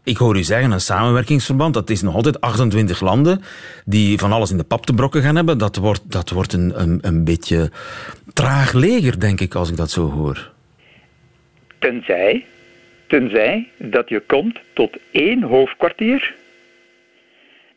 Ik 0.07 0.17
hoor 0.17 0.37
u 0.37 0.43
zeggen, 0.43 0.71
een 0.71 0.79
samenwerkingsverband, 0.79 1.73
dat 1.73 1.89
is 1.89 2.01
nog 2.01 2.15
altijd 2.15 2.41
28 2.41 3.01
landen 3.01 3.41
die 3.85 4.17
van 4.17 4.31
alles 4.31 4.51
in 4.51 4.57
de 4.57 4.63
pap 4.63 4.85
te 4.85 4.93
brokken 4.93 5.21
gaan 5.21 5.35
hebben. 5.35 5.57
Dat 5.57 5.75
wordt, 5.75 6.11
dat 6.11 6.29
wordt 6.29 6.53
een, 6.53 6.99
een, 7.01 7.23
beetje 7.23 7.71
traag 8.33 8.73
leger, 8.73 9.19
denk 9.19 9.41
ik, 9.41 9.55
als 9.55 9.69
ik 9.69 9.77
dat 9.77 9.89
zo 9.89 10.09
hoor. 10.09 10.51
Tenzij, 11.79 12.45
tenzij 13.07 13.69
dat 13.77 14.09
je 14.09 14.19
komt 14.19 14.59
tot 14.73 14.97
één 15.11 15.43
hoofdkwartier 15.43 16.35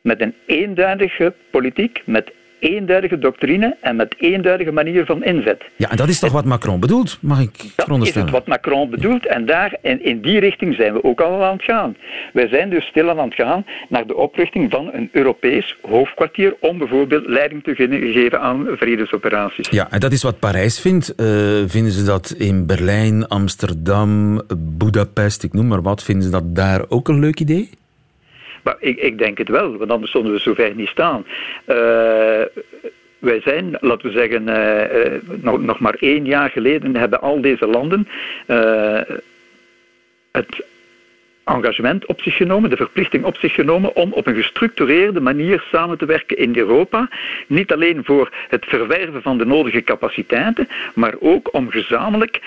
met 0.00 0.20
een 0.20 0.34
eenduidige 0.46 1.34
politiek, 1.50 2.02
met 2.04 2.32
eenduidige 2.60 3.18
doctrine 3.18 3.76
en 3.80 3.96
met 3.96 4.14
eenduidige 4.18 4.72
manier 4.72 5.04
van 5.04 5.24
inzet. 5.24 5.62
Ja, 5.76 5.90
en 5.90 5.96
dat 5.96 6.08
is 6.08 6.18
toch 6.18 6.32
wat 6.32 6.44
Macron 6.44 6.80
bedoelt, 6.80 7.18
mag 7.20 7.40
ik 7.40 7.50
Dat 7.76 8.06
is 8.06 8.30
wat 8.30 8.46
Macron 8.46 8.90
bedoelt 8.90 9.26
en 9.26 9.46
daar, 9.46 9.76
in, 9.82 10.04
in 10.04 10.20
die 10.20 10.40
richting 10.40 10.74
zijn 10.74 10.92
we 10.92 11.04
ook 11.04 11.20
al 11.20 11.44
aan 11.44 11.52
het 11.52 11.62
gaan. 11.62 11.96
Wij 12.32 12.48
zijn 12.48 12.70
dus 12.70 12.84
stil 12.84 13.10
aan 13.10 13.18
het 13.18 13.34
gaan 13.34 13.64
naar 13.88 14.06
de 14.06 14.16
oprichting 14.16 14.70
van 14.70 14.90
een 14.92 15.08
Europees 15.12 15.76
hoofdkwartier 15.82 16.56
om 16.60 16.78
bijvoorbeeld 16.78 17.26
leiding 17.26 17.64
te 17.64 17.74
geven 17.74 18.40
aan 18.40 18.66
vredesoperaties. 18.76 19.68
Ja, 19.68 19.90
en 19.90 20.00
dat 20.00 20.12
is 20.12 20.22
wat 20.22 20.38
Parijs 20.38 20.80
vindt. 20.80 21.14
Uh, 21.16 21.26
vinden 21.66 21.92
ze 21.92 22.04
dat 22.04 22.34
in 22.38 22.66
Berlijn, 22.66 23.28
Amsterdam, 23.28 24.42
Budapest, 24.56 25.42
ik 25.42 25.52
noem 25.52 25.66
maar 25.66 25.82
wat, 25.82 26.02
vinden 26.02 26.24
ze 26.24 26.30
dat 26.30 26.56
daar 26.56 26.84
ook 26.88 27.08
een 27.08 27.20
leuk 27.20 27.40
idee? 27.40 27.70
Maar 28.62 28.76
ik, 28.78 28.98
ik 28.98 29.18
denk 29.18 29.38
het 29.38 29.48
wel, 29.48 29.76
want 29.76 29.90
anders 29.90 30.10
zouden 30.10 30.32
we 30.32 30.38
zover 30.38 30.74
niet 30.74 30.88
staan. 30.88 31.26
Uh, 31.66 31.76
wij 33.18 33.40
zijn, 33.40 33.76
laten 33.80 34.06
we 34.06 34.12
zeggen, 34.12 34.48
uh, 34.48 35.12
uh, 35.12 35.20
nog, 35.42 35.60
nog, 35.60 35.78
maar 35.78 35.96
één 35.98 36.24
jaar 36.24 36.50
geleden 36.50 36.96
hebben 36.96 37.20
al 37.20 37.40
deze 37.40 37.66
landen 37.66 38.08
het 40.30 40.64
engagement 41.44 42.06
op 42.06 42.22
zich 42.22 42.36
genomen, 42.36 42.70
de 42.70 42.76
verplichting 42.76 43.24
op 43.24 43.36
zich 43.36 43.54
genomen 43.54 43.96
om 43.96 44.12
op 44.12 44.26
een 44.26 44.34
gestructureerde 44.34 45.20
manier 45.20 45.64
samen 45.70 45.98
te 45.98 46.06
werken 46.06 46.36
in 46.36 46.56
Europa. 46.56 47.08
Niet 47.46 47.72
alleen 47.72 48.04
voor 48.04 48.32
het 48.48 48.64
verwerven 48.64 49.22
van 49.22 49.38
de 49.38 49.46
nodige 49.46 49.82
capaciteiten, 49.82 50.68
maar 50.94 51.14
ook 51.20 51.54
om 51.54 51.70
gezamenlijk 51.70 52.40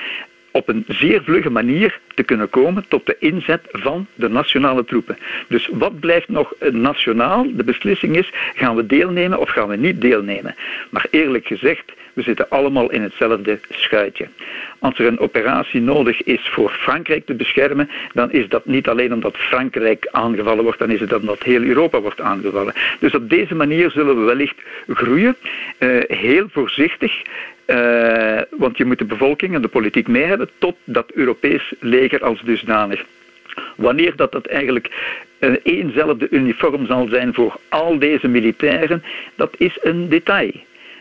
op 0.52 0.68
een 0.68 0.86
zeer 0.88 1.24
vlugge 1.24 1.50
manier 1.50 2.00
te 2.14 2.24
kunnen 2.24 2.50
komen 2.50 2.86
tot 2.88 3.06
de 3.06 3.16
inzet 3.20 3.62
van 3.72 4.08
de 4.16 4.30
nationale 4.30 4.86
troepen. 4.86 5.18
Dus 5.48 5.70
wat 5.72 6.00
blijft 6.00 6.30
nog 6.30 6.54
nationaal? 6.72 7.46
De 7.56 7.64
beslissing 7.64 8.18
is, 8.18 8.32
gaan 8.56 8.76
we 8.76 8.86
deelnemen 8.86 9.40
of 9.40 9.50
gaan 9.50 9.68
we 9.68 9.76
niet 9.76 10.02
deelnemen? 10.02 10.56
Maar 10.90 11.06
eerlijk 11.10 11.48
gezegd, 11.48 11.92
we 12.14 12.22
zitten 12.22 12.50
allemaal 12.50 12.92
in 12.92 13.02
hetzelfde 13.02 13.60
schuitje. 13.70 14.28
Als 14.80 15.00
er 15.00 15.06
een 15.06 15.20
operatie 15.20 15.82
nodig 15.82 16.24
is 16.24 16.50
voor 16.50 16.70
Frankrijk 16.70 17.26
te 17.26 17.34
beschermen, 17.34 17.90
dan 18.14 18.32
is 18.32 18.48
dat 18.48 18.66
niet 18.66 18.88
alleen 18.88 19.14
omdat 19.14 19.38
Frankrijk 19.38 20.08
aangevallen 20.12 20.64
wordt, 20.64 20.80
dan 20.80 20.92
is 20.92 21.00
het 21.00 21.14
omdat 21.14 21.44
heel 21.44 21.62
Europa 21.62 22.02
wordt 22.02 22.22
aangevallen. 22.22 22.74
Dus 23.00 23.16
op 23.16 23.30
deze 23.30 23.56
manier 23.56 23.92
zullen 23.92 24.20
we 24.20 24.26
wellicht 24.26 24.56
groeien, 24.88 25.36
uh, 25.80 26.02
heel 26.08 26.48
voorzichtig, 26.52 27.22
uh, 27.68 28.42
want 28.50 28.78
je 28.78 28.86
moet 28.86 28.98
de 28.98 29.06
bevolking 29.06 29.56
en 29.56 29.62
de 29.62 29.68
politiek 29.68 30.08
mee 30.08 30.24
hebben 30.24 30.50
tot 30.58 30.76
dat 30.84 31.12
Europees 31.12 31.74
leger 31.80 32.03
als 32.22 32.42
dusdanig. 32.42 33.04
Wanneer 33.76 34.16
dat, 34.16 34.32
dat 34.32 34.46
eigenlijk 34.46 34.90
een 35.40 35.60
eenzelfde 35.64 36.28
uniform 36.30 36.86
zal 36.86 37.08
zijn 37.08 37.34
voor 37.34 37.60
al 37.70 38.00
deze 38.00 38.28
militairen, 38.28 39.04
dat 39.36 39.56
is 39.58 39.78
een 39.82 40.10
detail. 40.10 40.52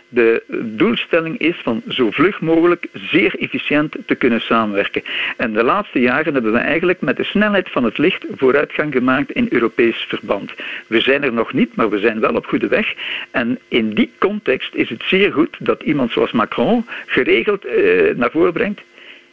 De 0.09 0.43
doelstelling 0.63 1.39
is 1.39 1.57
van 1.63 1.83
zo 1.89 2.11
vlug 2.11 2.41
mogelijk 2.41 2.87
zeer 2.93 3.35
efficiënt 3.39 3.97
te 4.07 4.15
kunnen 4.15 4.41
samenwerken. 4.41 5.03
En 5.37 5.53
de 5.53 5.63
laatste 5.63 6.01
jaren 6.01 6.33
hebben 6.33 6.53
we 6.53 6.59
eigenlijk 6.59 7.01
met 7.01 7.17
de 7.17 7.25
snelheid 7.25 7.69
van 7.71 7.85
het 7.85 7.99
licht 7.99 8.25
vooruitgang 8.37 8.93
gemaakt 8.93 9.31
in 9.31 9.47
Europees 9.51 9.97
verband. 10.09 10.53
We 10.87 11.01
zijn 11.01 11.23
er 11.23 11.33
nog 11.33 11.53
niet, 11.53 11.77
maar 11.77 11.91
we 11.91 11.99
zijn 11.99 12.21
wel 12.21 12.35
op 12.35 12.47
goede 12.47 12.69
weg. 12.69 12.95
En 13.31 13.59
in 13.69 13.95
die 13.95 14.11
context 14.19 14.75
is 14.75 14.89
het 14.89 15.03
zeer 15.07 15.33
goed 15.33 15.57
dat 15.59 15.83
iemand 15.83 16.13
zoals 16.13 16.33
Macron 16.33 16.87
geregeld 17.07 17.65
eh, 17.65 18.15
naar 18.17 18.31
voren 18.31 18.53
brengt. 18.53 18.81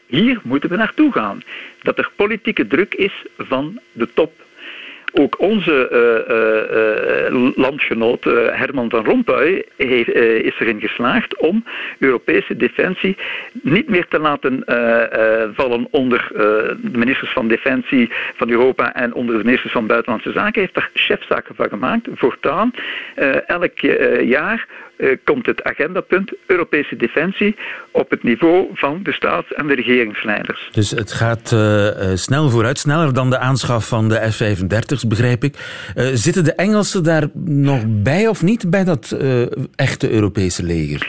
Hier 0.10 0.40
moeten 0.44 0.70
we 0.70 0.76
naartoe 0.76 1.12
gaan. 1.12 1.42
Dat 1.82 1.98
er 1.98 2.12
politieke 2.16 2.68
druk 2.68 2.94
is 2.94 3.26
van 3.38 3.80
de 3.92 4.08
top 4.14 4.32
ook 5.14 5.40
onze 5.40 5.90
uh, 5.92 7.38
uh, 7.38 7.56
landgenoot 7.56 8.24
Herman 8.24 8.90
van 8.90 9.06
Rompuy 9.06 9.66
heeft, 9.78 10.10
is 10.44 10.60
erin 10.60 10.80
geslaagd 10.80 11.38
om 11.38 11.64
Europese 12.00 12.56
defensie 12.56 13.18
niet 13.52 13.90
meer 13.90 14.08
te 14.08 14.20
laten 14.20 14.64
vallen 15.56 15.88
onder 15.92 16.28
de 16.82 16.98
ministers 16.98 17.32
van 17.32 17.48
Defensie 17.48 18.10
van 18.36 18.50
Europa 18.50 18.94
en 18.94 19.14
onder 19.14 19.38
de 19.38 19.44
ministers 19.44 19.74
van 19.74 19.88
Buitenlandse 19.88 20.32
Zaken. 20.32 20.54
Hij 20.54 20.62
heeft 20.62 20.74
daar 20.74 20.90
chefzaken 20.94 21.56
van 21.56 21.70
gemaakt. 21.70 22.08
Voortaan, 22.14 22.72
elk 23.46 23.80
jaar 24.22 24.68
komt 25.24 25.46
het 25.46 25.64
agendapunt 25.64 26.34
Europese 26.48 26.96
defensie 26.96 27.56
op 27.92 28.10
het 28.10 28.24
niveau 28.24 28.68
van 28.74 29.00
de 29.04 29.12
staats- 29.12 29.54
en 29.54 29.68
de 29.68 29.76
regeringsleiders. 29.76 30.70
Dus 30.72 30.92
het 30.92 31.12
gaat 31.12 31.52
uh, 31.52 31.90
snel 32.14 32.50
vooruit, 32.50 32.78
sneller 32.78 33.14
dan 33.14 33.30
de 33.30 33.38
aanschaf 33.38 33.88
van 33.88 34.10
de 34.10 34.32
F-35's, 34.32 35.08
begrijp 35.08 35.44
ik. 35.44 35.56
zitten 36.14 36.44
de 36.44 36.54
Engelsen 36.54 37.04
daar 37.04 37.28
nog 37.46 37.84
bij 37.88 38.28
of 38.28 38.44
niet, 38.44 38.70
bij 38.70 38.84
dat 38.84 39.18
echte 39.76 40.12
Europese 40.12 40.64
leger? 40.64 41.08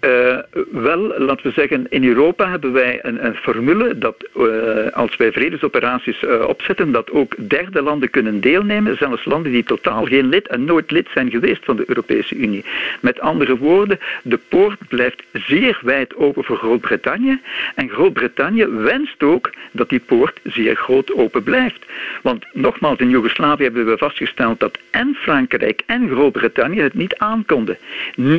Uh, 0.00 0.38
wel, 0.70 0.98
laten 1.18 1.46
we 1.46 1.52
zeggen, 1.52 1.86
in 1.88 2.04
Europa 2.04 2.50
hebben 2.50 2.72
wij 2.72 2.98
een, 3.02 3.24
een 3.24 3.34
formule 3.34 3.98
dat 3.98 4.28
uh, 4.36 4.92
als 4.92 5.16
wij 5.16 5.32
vredesoperaties 5.32 6.22
uh, 6.22 6.48
opzetten, 6.48 6.92
dat 6.92 7.10
ook 7.10 7.48
derde 7.48 7.82
landen 7.82 8.10
kunnen 8.10 8.40
deelnemen, 8.40 8.96
zelfs 8.96 9.24
landen 9.24 9.52
die 9.52 9.64
totaal 9.64 10.04
geen 10.04 10.28
lid 10.28 10.48
en 10.48 10.64
nooit 10.64 10.90
lid 10.90 11.08
zijn 11.12 11.30
geweest 11.30 11.64
van 11.64 11.76
de 11.76 11.84
Europese 11.86 12.34
Unie. 12.34 12.64
Met 13.00 13.20
andere 13.20 13.56
woorden, 13.56 13.98
de 14.22 14.38
poort 14.48 14.78
blijft 14.88 15.22
zeer 15.32 15.80
wijd 15.82 16.16
open 16.16 16.44
voor 16.44 16.56
Groot-Brittannië 16.56 17.40
en 17.74 17.88
Groot-Brittannië 17.88 18.66
wenst 18.66 19.22
ook 19.22 19.52
dat 19.70 19.88
die 19.88 20.00
poort 20.00 20.40
zeer 20.42 20.76
groot 20.76 21.14
open 21.14 21.42
blijft. 21.42 21.84
Want 22.22 22.44
nogmaals, 22.52 22.98
in 22.98 23.08
Joegoslavië 23.08 23.62
hebben 23.62 23.86
we 23.86 23.98
vastgesteld 23.98 24.60
dat 24.60 24.78
en 24.90 25.16
Frankrijk 25.20 25.82
en 25.86 26.08
Groot-Brittannië 26.08 26.80
het 26.80 26.94
niet 26.94 27.16
aankonden. 27.16 27.78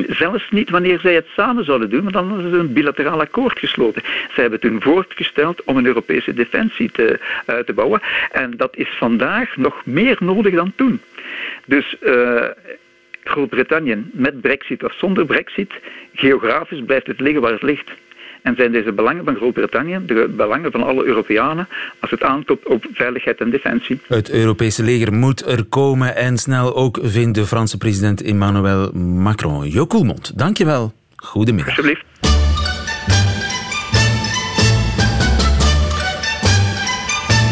Zelfs 0.08 0.50
niet 0.50 0.70
wanneer 0.70 0.98
zij 0.98 1.14
het 1.14 1.26
samen 1.34 1.64
zouden 1.64 1.90
doen, 1.90 2.05
dan 2.12 2.28
hadden 2.28 2.50
ze 2.50 2.56
een 2.56 2.72
bilateraal 2.72 3.20
akkoord 3.20 3.58
gesloten. 3.58 4.02
Zij 4.04 4.42
hebben 4.42 4.60
toen 4.60 4.82
voortgesteld 4.82 5.64
om 5.64 5.76
een 5.76 5.86
Europese 5.86 6.34
defensie 6.34 6.90
te, 6.90 7.18
uh, 7.46 7.56
te 7.58 7.72
bouwen. 7.72 8.00
En 8.32 8.56
dat 8.56 8.76
is 8.76 8.88
vandaag 8.98 9.56
nog 9.56 9.82
meer 9.84 10.16
nodig 10.20 10.54
dan 10.54 10.72
toen. 10.76 11.00
Dus 11.64 11.96
uh, 12.02 12.44
Groot-Brittannië 13.24 14.04
met 14.12 14.40
brexit 14.40 14.84
of 14.84 14.94
zonder 14.98 15.26
brexit, 15.26 15.72
geografisch 16.14 16.84
blijft 16.86 17.06
het 17.06 17.20
liggen 17.20 17.42
waar 17.42 17.52
het 17.52 17.62
ligt. 17.62 17.90
En 18.42 18.54
zijn 18.56 18.72
deze 18.72 18.92
belangen 18.92 19.24
van 19.24 19.36
Groot-Brittannië 19.36 20.00
de 20.06 20.28
belangen 20.36 20.70
van 20.70 20.82
alle 20.82 21.04
Europeanen 21.04 21.68
als 22.00 22.10
het 22.10 22.22
aankomt 22.22 22.66
op 22.66 22.86
veiligheid 22.92 23.40
en 23.40 23.50
defensie? 23.50 24.00
Het 24.08 24.30
Europese 24.30 24.82
leger 24.82 25.12
moet 25.12 25.46
er 25.46 25.64
komen 25.64 26.16
en 26.16 26.38
snel 26.38 26.76
ook, 26.76 26.98
vindt 27.02 27.34
de 27.34 27.46
Franse 27.46 27.78
president 27.78 28.22
Emmanuel 28.22 28.92
Macron. 28.92 29.68
Jo 29.68 29.86
Koelmond, 29.86 30.38
dankjewel. 30.38 30.92
Goedemiddag. 31.26 31.76
Alsjeblieft. 31.76 32.04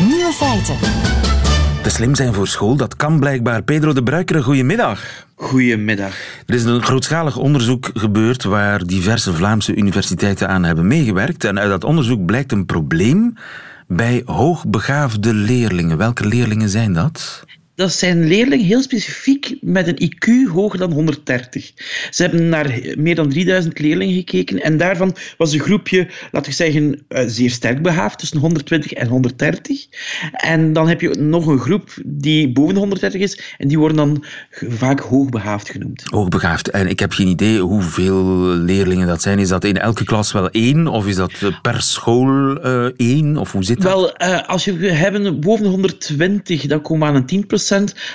Nieuwe 0.07 0.33
feiten. 0.33 0.77
Te 1.83 1.91
slim 1.91 2.15
zijn 2.15 2.35
voor 2.35 2.47
school, 2.47 2.77
dat 2.77 2.97
kan 2.97 3.21
blijkbaar. 3.21 3.63
Pedro 3.63 3.93
de 3.93 4.03
Bruikere, 4.03 4.43
goedemiddag. 4.43 5.27
Goedemiddag. 5.35 6.15
Er 6.47 6.55
is 6.55 6.65
een 6.65 6.83
grootschalig 6.83 7.37
onderzoek 7.37 7.91
gebeurd 7.95 8.45
waar 8.45 8.85
diverse 8.85 9.35
Vlaamse 9.35 9.75
universiteiten 9.75 10.49
aan 10.49 10.65
hebben 10.65 10.87
meegewerkt. 10.87 11.45
En 11.45 11.59
uit 11.59 11.69
dat 11.69 11.85
onderzoek 11.85 12.25
blijkt 12.25 12.53
een 12.53 12.67
probleem 12.67 13.35
bij 13.87 14.23
hoogbegaafde 14.25 15.35
leerlingen. 15.35 15.97
Welke 15.97 16.27
leerlingen 16.27 16.69
zijn 16.69 16.93
dat? 16.93 17.45
Dat 17.75 17.93
zijn 17.93 18.27
leerlingen 18.27 18.67
heel 18.67 18.83
specifiek 18.83 19.57
met 19.61 19.87
een 19.87 20.11
IQ 20.11 20.53
hoger 20.53 20.79
dan 20.79 20.93
130. 20.93 21.73
Ze 22.11 22.23
hebben 22.23 22.49
naar 22.49 22.81
meer 22.97 23.15
dan 23.15 23.29
3000 23.29 23.79
leerlingen 23.79 24.15
gekeken 24.15 24.63
en 24.63 24.77
daarvan 24.77 25.17
was 25.39 25.53
een 25.53 25.61
groepje, 25.61 26.09
laten 26.31 26.51
we 26.51 26.57
zeggen, 26.57 27.05
eh, 27.09 27.25
zeer 27.27 27.51
sterk 27.51 27.83
behaafd, 27.83 28.19
tussen 28.19 28.39
120 28.39 28.93
en 28.93 29.09
130. 29.09 29.87
En 30.33 30.73
dan 30.73 30.89
heb 30.89 31.01
je 31.01 31.09
nog 31.09 31.47
een 31.47 31.59
groep 31.59 31.95
die 32.07 32.53
boven 32.53 32.75
de 32.75 32.81
130 32.81 33.21
is 33.21 33.55
en 33.59 33.69
die 33.69 33.79
worden 33.79 33.97
dan 33.97 34.25
vaak 34.69 35.01
hoogbehaafd 35.01 35.71
genoemd. 35.71 36.03
Hoogbegaafd. 36.11 36.71
En 36.71 36.89
ik 36.89 36.99
heb 36.99 37.13
geen 37.13 37.29
idee 37.29 37.59
hoeveel 37.59 38.25
leerlingen 38.47 39.07
dat 39.07 39.23
zijn. 39.23 39.39
Is 39.39 39.49
dat 39.49 39.65
in 39.65 39.79
elke 39.79 40.05
klas 40.05 40.33
wel 40.33 40.51
één 40.51 40.87
of 40.87 41.07
is 41.07 41.17
dat 41.17 41.33
per 41.63 41.83
school 41.83 42.67
uh, 42.67 42.85
één? 42.97 43.37
Of 43.37 43.53
hoe 43.53 43.65
zit 43.65 43.81
dat? 43.81 43.93
Wel, 43.93 44.29
uh, 44.29 44.49
als 44.49 44.65
je 44.65 44.73
hebben 44.73 45.41
boven 45.41 45.65
de 45.65 45.71
120, 45.71 46.67
dan 46.67 46.83
komen 46.83 47.09
we 47.09 47.15
aan 47.15 47.21
een 47.21 47.27
10 47.27 47.47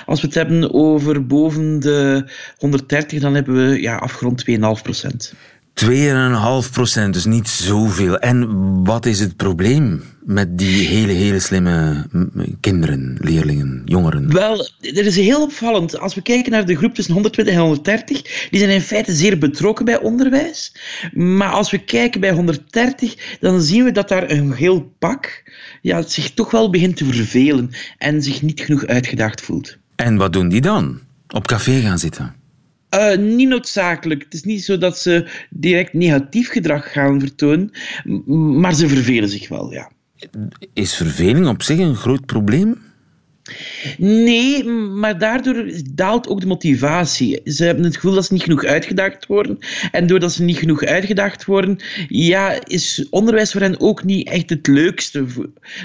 als 0.06 0.20
we 0.20 0.26
het 0.26 0.34
hebben 0.34 0.74
over 0.74 1.26
boven 1.26 1.80
de 1.80 2.24
130, 2.58 3.20
dan 3.20 3.34
hebben 3.34 3.68
we 3.68 3.80
ja, 3.80 3.96
afgerond 3.96 4.44
2,5 4.50 4.56
procent. 4.82 5.34
2,5 5.84 6.70
procent, 6.70 7.14
dus 7.14 7.24
niet 7.24 7.48
zoveel. 7.48 8.18
En 8.18 8.48
wat 8.84 9.06
is 9.06 9.20
het 9.20 9.36
probleem 9.36 10.02
met 10.24 10.58
die 10.58 10.86
hele, 10.86 11.12
hele 11.12 11.40
slimme 11.40 12.06
kinderen, 12.60 13.16
leerlingen, 13.20 13.82
jongeren? 13.84 14.32
Wel, 14.32 14.56
dat 14.80 15.04
is 15.04 15.16
heel 15.16 15.42
opvallend. 15.42 15.98
Als 15.98 16.14
we 16.14 16.22
kijken 16.22 16.52
naar 16.52 16.66
de 16.66 16.76
groep 16.76 16.94
tussen 16.94 17.12
120 17.12 17.54
en 17.54 17.60
130, 17.60 18.48
die 18.50 18.60
zijn 18.60 18.70
in 18.70 18.80
feite 18.80 19.12
zeer 19.12 19.38
betrokken 19.38 19.84
bij 19.84 20.00
onderwijs. 20.00 20.74
Maar 21.12 21.50
als 21.50 21.70
we 21.70 21.78
kijken 21.78 22.20
bij 22.20 22.32
130, 22.32 23.38
dan 23.40 23.60
zien 23.60 23.84
we 23.84 23.92
dat 23.92 24.08
daar 24.08 24.30
een 24.30 24.52
heel 24.52 24.92
pak 24.98 25.42
ja, 25.82 26.02
zich 26.02 26.30
toch 26.30 26.50
wel 26.50 26.70
begint 26.70 26.96
te 26.96 27.04
vervelen 27.04 27.70
en 27.98 28.22
zich 28.22 28.42
niet 28.42 28.60
genoeg 28.60 28.86
uitgedaagd 28.86 29.40
voelt. 29.40 29.76
En 29.96 30.16
wat 30.16 30.32
doen 30.32 30.48
die 30.48 30.60
dan? 30.60 31.00
Op 31.28 31.46
café 31.46 31.80
gaan 31.80 31.98
zitten? 31.98 32.39
Uh, 32.94 33.16
niet 33.16 33.48
noodzakelijk. 33.48 34.22
Het 34.22 34.34
is 34.34 34.42
niet 34.42 34.64
zo 34.64 34.78
dat 34.78 34.98
ze 34.98 35.28
direct 35.50 35.92
negatief 35.92 36.48
gedrag 36.48 36.92
gaan 36.92 37.20
vertonen, 37.20 37.70
maar 38.60 38.74
ze 38.74 38.88
vervelen 38.88 39.28
zich 39.28 39.48
wel, 39.48 39.72
ja. 39.72 39.90
Is 40.72 40.94
verveling 40.94 41.46
op 41.46 41.62
zich 41.62 41.78
een 41.78 41.96
groot 41.96 42.26
probleem? 42.26 42.89
Nee, 43.98 44.64
maar 44.64 45.18
daardoor 45.18 45.64
daalt 45.94 46.28
ook 46.28 46.40
de 46.40 46.46
motivatie. 46.46 47.40
Ze 47.44 47.64
hebben 47.64 47.84
het 47.84 47.94
gevoel 47.94 48.14
dat 48.14 48.24
ze 48.24 48.32
niet 48.32 48.42
genoeg 48.42 48.64
uitgedaagd 48.64 49.26
worden. 49.26 49.58
En 49.92 50.06
doordat 50.06 50.32
ze 50.32 50.42
niet 50.42 50.58
genoeg 50.58 50.84
uitgedaagd 50.84 51.44
worden, 51.44 51.78
ja, 52.08 52.64
is 52.66 53.06
onderwijs 53.10 53.52
voor 53.52 53.60
hen 53.60 53.80
ook 53.80 54.04
niet 54.04 54.28
echt 54.28 54.50
het 54.50 54.66
leukste. 54.66 55.24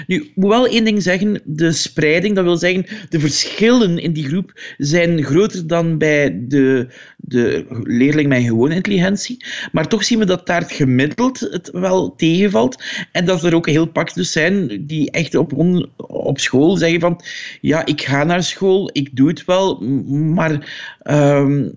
Nu, 0.06 0.30
moet 0.34 0.50
wel 0.50 0.66
één 0.66 0.84
ding 0.84 1.02
zeggen. 1.02 1.40
De 1.44 1.72
spreiding, 1.72 2.34
dat 2.34 2.44
wil 2.44 2.56
zeggen, 2.56 2.86
de 3.08 3.20
verschillen 3.20 3.98
in 3.98 4.12
die 4.12 4.28
groep 4.28 4.60
zijn 4.78 5.24
groter 5.24 5.66
dan 5.66 5.98
bij 5.98 6.40
de, 6.48 6.88
de 7.16 7.66
leerling 7.82 8.28
met 8.28 8.42
gewone 8.42 8.74
intelligentie. 8.74 9.44
Maar 9.72 9.88
toch 9.88 10.04
zien 10.04 10.18
we 10.18 10.24
dat 10.24 10.46
daar 10.46 10.60
het 10.60 10.72
gemiddeld 10.72 11.40
het 11.40 11.70
wel 11.72 12.14
tegenvalt. 12.16 12.82
En 13.12 13.24
dat 13.24 13.44
er 13.44 13.54
ook 13.54 13.66
heel 13.66 13.86
pak 13.86 14.14
dus 14.14 14.32
zijn 14.32 14.86
die 14.86 15.10
echt 15.10 15.34
op, 15.34 15.52
op 15.96 16.38
school 16.38 16.76
zeggen 16.76 17.00
van 17.00 17.20
ja, 17.60 17.85
ik 17.86 18.02
ga 18.02 18.24
naar 18.24 18.42
school, 18.42 18.90
ik 18.92 19.16
doe 19.16 19.28
het 19.28 19.44
wel, 19.44 19.80
maar 20.10 20.70
ehm, 21.02 21.68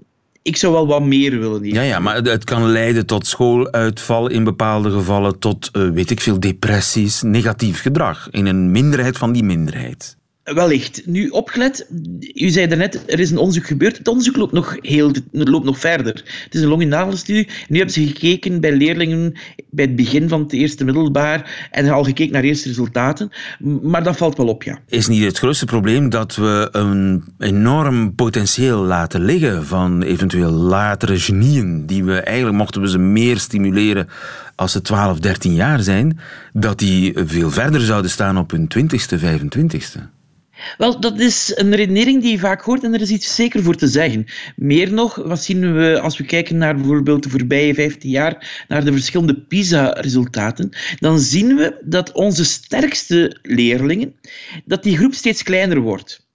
ik 0.42 0.58
zou 0.58 0.74
wel 0.74 0.88
wat 0.88 1.04
meer 1.04 1.39
willen. 1.39 1.63
Ja, 1.63 1.82
ja, 1.82 2.00
maar 2.00 2.16
het 2.16 2.44
kan 2.44 2.63
leiden 2.63 3.06
tot 3.06 3.28
schooluitval 3.28 4.28
in 4.28 4.44
bepaalde 4.44 4.92
gevallen, 4.92 5.39
tot, 5.39 5.70
uh, 5.74 5.89
weet 5.89 6.10
ik 6.10 6.22
veel, 6.22 6.39
depressies, 6.39 7.22
negatief 7.22 7.82
gedrag 7.82 8.28
in 8.32 8.46
een 8.46 8.72
minderheid 8.72 9.18
van 9.18 9.32
die 9.32 9.44
minderheid. 9.44 10.18
Wellicht. 10.53 11.01
Nu, 11.06 11.29
opgelet, 11.29 11.88
u 12.34 12.50
zei 12.50 12.68
daarnet, 12.68 13.03
er 13.08 13.20
is 13.20 13.32
een 13.32 13.38
onderzoek 13.38 13.65
gebeurd. 13.65 13.98
Het 13.98 14.08
onderzoek 14.08 14.36
loopt 14.36 14.51
nog, 14.51 14.77
heel, 14.82 15.12
loopt 15.32 15.65
nog 15.65 15.79
verder. 15.79 16.13
Het 16.44 16.56
is 16.56 16.62
een 16.62 16.68
longitudinale 16.68 17.15
Nu 17.25 17.46
hebben 17.68 17.94
ze 17.94 18.08
gekeken 18.08 18.60
bij 18.60 18.75
leerlingen 18.75 19.34
bij 19.70 19.86
het 19.86 19.96
begin 19.96 20.29
van 20.29 20.41
het 20.41 20.53
eerste 20.53 20.86
middelbaar 20.86 21.68
en 21.72 21.89
al 21.89 22.03
gekeken 22.03 22.34
naar 22.34 22.44
eerste 22.44 22.68
resultaten. 22.68 23.32
Maar 23.82 24.03
dat 24.03 24.18
valt 24.18 24.38
wel 24.38 24.48
op, 24.48 24.63
ja. 24.63 24.79
Is 24.88 25.08
niet 25.08 25.24
het 25.24 25.38
grootste 25.38 25.65
probleem 25.65 26.10
dat 26.10 26.36
we 26.36 26.70
een 26.72 27.24
enorm 27.39 28.15
potentieel 28.15 28.84
laten 28.84 29.22
liggen 29.22 29.65
van 29.65 30.01
eventueel 30.01 30.51
latere 30.51 31.20
genieën, 31.20 31.86
die 31.86 32.03
we 32.03 32.20
eigenlijk, 32.20 32.58
mochten 32.58 32.82
we 32.82 32.89
ze 32.89 32.98
meer 32.98 33.38
stimuleren 33.38 34.08
als 34.56 34.72
ze 34.72 34.82
12, 34.82 35.20
13 35.20 35.53
jaar 35.53 35.82
zijn, 35.82 36.20
dat 36.53 36.79
die 36.79 37.13
veel 37.15 37.51
verder 37.51 37.82
zouden 37.82 38.12
staan 38.12 38.38
op 38.38 38.51
hun 38.51 38.68
20ste, 38.77 39.20
25ste? 39.20 40.18
Wel, 40.78 41.00
dat 41.00 41.20
is 41.20 41.51
een 41.56 41.75
redenering 41.75 42.22
die 42.22 42.32
je 42.32 42.39
vaak 42.39 42.62
hoort 42.62 42.84
en 42.84 42.94
er 42.94 43.01
is 43.01 43.10
iets 43.10 43.36
zeker 43.36 43.63
voor 43.63 43.75
te 43.75 43.88
zeggen. 43.88 44.25
Meer 44.56 44.94
nog, 44.94 45.16
wat 45.16 45.44
zien 45.44 45.74
we 45.74 46.00
als 46.00 46.18
we 46.18 46.24
kijken 46.25 46.58
naar 46.58 46.75
bijvoorbeeld 46.75 47.24
de 47.24 47.30
voorbije 47.30 47.74
15 47.74 48.10
jaar, 48.10 48.66
naar 48.68 48.86
de 48.86 48.92
verschillende 48.92 49.42
PISA-resultaten, 49.42 50.70
dan 51.00 51.20
zien 51.20 51.56
we 51.56 51.82
dat 51.84 52.12
onze 52.12 52.46
sterkste 52.46 53.38
leerlingen, 53.42 54.16
dat 54.66 54.84
die 54.84 54.98
groep 54.98 55.13
steeds 55.13 55.44
kleiner 55.44 55.80
wordt. 55.80 56.28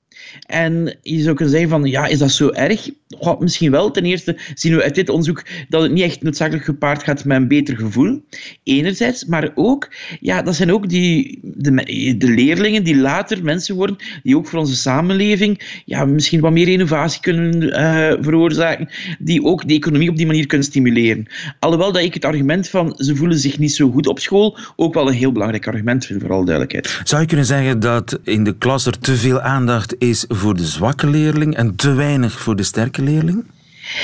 En 0.46 0.96
je 1.02 1.22
zou 1.22 1.34
kunnen 1.34 1.54
zeggen 1.54 1.70
van, 1.70 1.84
ja, 1.84 2.06
is 2.06 2.18
dat 2.18 2.30
zo 2.30 2.50
erg? 2.50 2.90
Misschien 3.38 3.70
wel. 3.70 3.90
Ten 3.90 4.04
eerste 4.04 4.36
zien 4.54 4.76
we 4.76 4.82
uit 4.82 4.94
dit 4.94 5.08
onderzoek 5.08 5.42
dat 5.68 5.82
het 5.82 5.92
niet 5.92 6.02
echt 6.02 6.22
noodzakelijk 6.22 6.64
gepaard 6.64 7.02
gaat 7.02 7.24
met 7.24 7.36
een 7.36 7.48
beter 7.48 7.76
gevoel. 7.76 8.24
Enerzijds, 8.62 9.24
maar 9.24 9.50
ook, 9.54 9.92
ja, 10.20 10.42
dat 10.42 10.54
zijn 10.54 10.72
ook 10.72 10.88
die, 10.88 11.40
de, 11.42 12.16
leerlingen 12.18 12.84
die 12.84 12.96
later 12.96 13.42
mensen 13.42 13.74
worden, 13.74 13.96
die 14.22 14.36
ook 14.36 14.46
voor 14.46 14.58
onze 14.58 14.76
samenleving 14.76 15.82
ja, 15.84 16.04
misschien 16.04 16.40
wat 16.40 16.52
meer 16.52 16.68
innovatie 16.68 17.20
kunnen 17.20 17.62
uh, 17.62 18.22
veroorzaken, 18.24 18.88
die 19.18 19.44
ook 19.44 19.68
de 19.68 19.74
economie 19.74 20.10
op 20.10 20.16
die 20.16 20.26
manier 20.26 20.46
kunnen 20.46 20.66
stimuleren. 20.66 21.26
Alhoewel 21.58 21.92
dat 21.92 22.02
ik 22.02 22.14
het 22.14 22.24
argument 22.24 22.68
van 22.68 22.94
ze 22.96 23.16
voelen 23.16 23.38
zich 23.38 23.58
niet 23.58 23.74
zo 23.74 23.90
goed 23.90 24.06
op 24.06 24.18
school 24.18 24.58
ook 24.76 24.94
wel 24.94 25.08
een 25.08 25.14
heel 25.14 25.32
belangrijk 25.32 25.66
argument 25.66 26.06
vind, 26.06 26.20
voor 26.20 26.32
alle 26.32 26.44
duidelijkheid. 26.44 27.00
Zou 27.04 27.20
je 27.20 27.26
kunnen 27.26 27.46
zeggen 27.46 27.80
dat 27.80 28.18
in 28.24 28.44
de 28.44 28.56
klas 28.58 28.86
er 28.86 28.98
te 28.98 29.16
veel 29.16 29.40
aandacht 29.40 29.94
is 29.98 30.23
voor 30.28 30.54
de 30.54 30.66
zwakke 30.66 31.06
leerling 31.06 31.56
en 31.56 31.76
te 31.76 31.92
weinig 31.92 32.40
voor 32.40 32.56
de 32.56 32.62
sterke 32.62 33.02
leerling? 33.02 33.50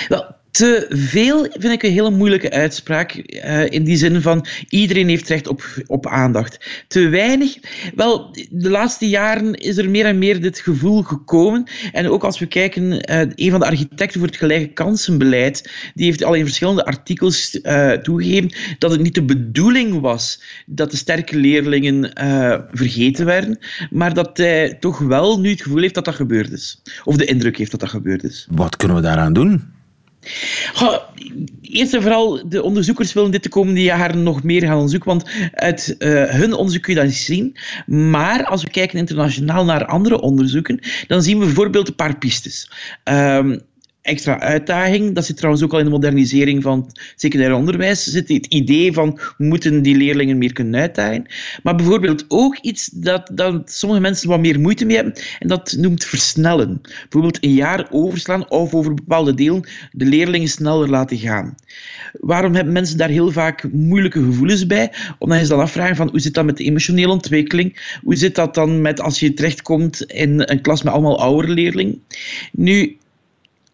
Wel, 0.09 0.37
te 0.51 0.87
veel 0.89 1.47
vind 1.51 1.73
ik 1.73 1.83
een 1.83 1.93
hele 1.93 2.11
moeilijke 2.11 2.51
uitspraak. 2.51 3.23
Uh, 3.27 3.71
in 3.71 3.85
die 3.85 3.97
zin 3.97 4.23
van 4.23 4.47
iedereen 4.69 5.09
heeft 5.09 5.29
recht 5.29 5.49
op, 5.49 5.65
op 5.87 6.07
aandacht. 6.07 6.85
Te 6.89 7.09
weinig. 7.09 7.57
Wel, 7.95 8.37
de 8.51 8.71
laatste 8.71 9.09
jaren 9.09 9.55
is 9.55 9.77
er 9.77 9.91
meer 9.91 10.05
en 10.05 10.19
meer 10.19 10.41
dit 10.41 10.59
gevoel 10.59 11.03
gekomen. 11.03 11.65
En 11.93 12.09
ook 12.09 12.25
als 12.25 12.39
we 12.39 12.47
kijken, 12.47 12.93
uh, 12.93 13.21
een 13.35 13.51
van 13.51 13.61
de 13.61 13.67
architecten 13.67 14.19
voor 14.19 14.29
het 14.29 14.37
gelijke 14.37 14.73
kansenbeleid, 14.73 15.71
die 15.95 16.05
heeft 16.05 16.25
al 16.25 16.35
in 16.35 16.45
verschillende 16.45 16.85
artikels 16.85 17.59
uh, 17.63 17.93
toegegeven 17.93 18.53
dat 18.79 18.91
het 18.91 19.01
niet 19.01 19.15
de 19.15 19.25
bedoeling 19.25 20.01
was 20.01 20.43
dat 20.67 20.91
de 20.91 20.97
sterke 20.97 21.37
leerlingen 21.37 22.13
vergeten 22.73 23.27
werden, 23.27 23.59
maar 23.91 24.15
dat 24.15 24.37
hij 24.37 24.77
toch 24.81 24.99
wel 24.99 25.41
nu 25.41 25.51
het 25.51 25.63
gevoel 25.63 25.81
heeft 25.81 25.95
dat 25.95 26.05
dat 26.05 26.15
gebeurd 26.15 26.53
is. 26.53 26.83
Of 27.05 27.17
de 27.17 27.25
indruk 27.25 27.57
heeft 27.57 27.71
dat 27.71 27.81
dat 27.81 27.89
gebeurd 27.89 28.25
is. 28.25 28.47
Wat 28.51 28.77
kunnen 28.77 28.97
we 28.97 29.03
daaraan 29.03 29.33
doen? 29.33 29.79
Eerst 31.61 31.95
en 31.95 32.03
vooral, 32.03 32.49
de 32.49 32.63
onderzoekers 32.63 33.13
willen 33.13 33.31
dit 33.31 33.43
de 33.43 33.49
komende 33.49 33.83
jaren 33.83 34.23
nog 34.23 34.43
meer 34.43 34.63
gaan 34.63 34.75
onderzoeken, 34.75 35.09
want 35.09 35.31
uit 35.53 35.95
uh, 35.99 36.25
hun 36.25 36.53
onderzoek 36.53 36.83
kun 36.83 36.95
je 36.95 36.99
dat 36.99 37.09
niet 37.09 37.19
zien. 37.19 37.57
Maar 37.87 38.45
als 38.45 38.63
we 38.63 38.71
kijken 38.71 38.99
internationaal 38.99 39.65
naar 39.65 39.85
andere 39.85 40.21
onderzoeken, 40.21 40.81
dan 41.07 41.23
zien 41.23 41.39
we 41.39 41.45
bijvoorbeeld 41.45 41.89
een 41.89 41.95
paar 41.95 42.19
pistes. 42.19 42.71
Um, 43.05 43.61
extra 44.11 44.41
uitdaging. 44.41 45.15
Dat 45.15 45.25
zit 45.25 45.37
trouwens 45.37 45.65
ook 45.65 45.73
al 45.73 45.79
in 45.79 45.85
de 45.85 45.91
modernisering 45.91 46.63
van 46.63 46.85
het 46.87 47.13
secundair 47.17 47.55
onderwijs. 47.55 48.03
Zit 48.03 48.29
het 48.29 48.47
idee 48.47 48.93
van 48.93 49.19
moeten 49.37 49.83
die 49.83 49.97
leerlingen 49.97 50.39
meer 50.39 50.53
kunnen 50.53 50.81
uitdagen. 50.81 51.27
Maar 51.63 51.75
bijvoorbeeld 51.75 52.25
ook 52.29 52.57
iets 52.57 52.87
dat, 52.93 53.31
dat 53.33 53.71
sommige 53.71 54.01
mensen 54.01 54.29
wat 54.29 54.41
meer 54.41 54.61
moeite 54.61 54.85
mee 54.85 54.97
hebben. 54.97 55.15
En 55.39 55.49
dat 55.49 55.77
noemt 55.79 56.05
versnellen. 56.05 56.81
Bijvoorbeeld 56.83 57.45
een 57.45 57.55
jaar 57.55 57.87
overslaan 57.91 58.51
of 58.51 58.75
over 58.75 58.95
bepaalde 58.95 59.35
delen 59.35 59.69
de 59.93 60.05
leerlingen 60.05 60.49
sneller 60.49 60.89
laten 60.89 61.19
gaan. 61.19 61.55
Waarom 62.13 62.55
hebben 62.55 62.73
mensen 62.73 62.99
daar 62.99 63.09
heel 63.09 63.31
vaak 63.31 63.73
moeilijke 63.73 64.23
gevoelens 64.23 64.67
bij? 64.67 64.93
Omdat 65.19 65.41
je 65.41 65.47
dan 65.47 65.61
afvragen 65.61 65.97
van 65.97 66.09
hoe 66.09 66.21
zit 66.21 66.35
dat 66.35 66.45
met 66.45 66.57
de 66.57 66.65
emotionele 66.65 67.13
ontwikkeling? 67.13 67.99
Hoe 68.03 68.17
zit 68.17 68.35
dat 68.35 68.55
dan 68.55 68.81
met 68.81 69.01
als 69.01 69.21
je 69.21 69.35
terechtkomt 69.35 70.03
in 70.03 70.43
een 70.45 70.61
klas 70.61 70.83
met 70.83 70.93
allemaal 70.93 71.21
oudere 71.21 71.53
leerlingen? 71.53 72.03
Nu, 72.53 72.97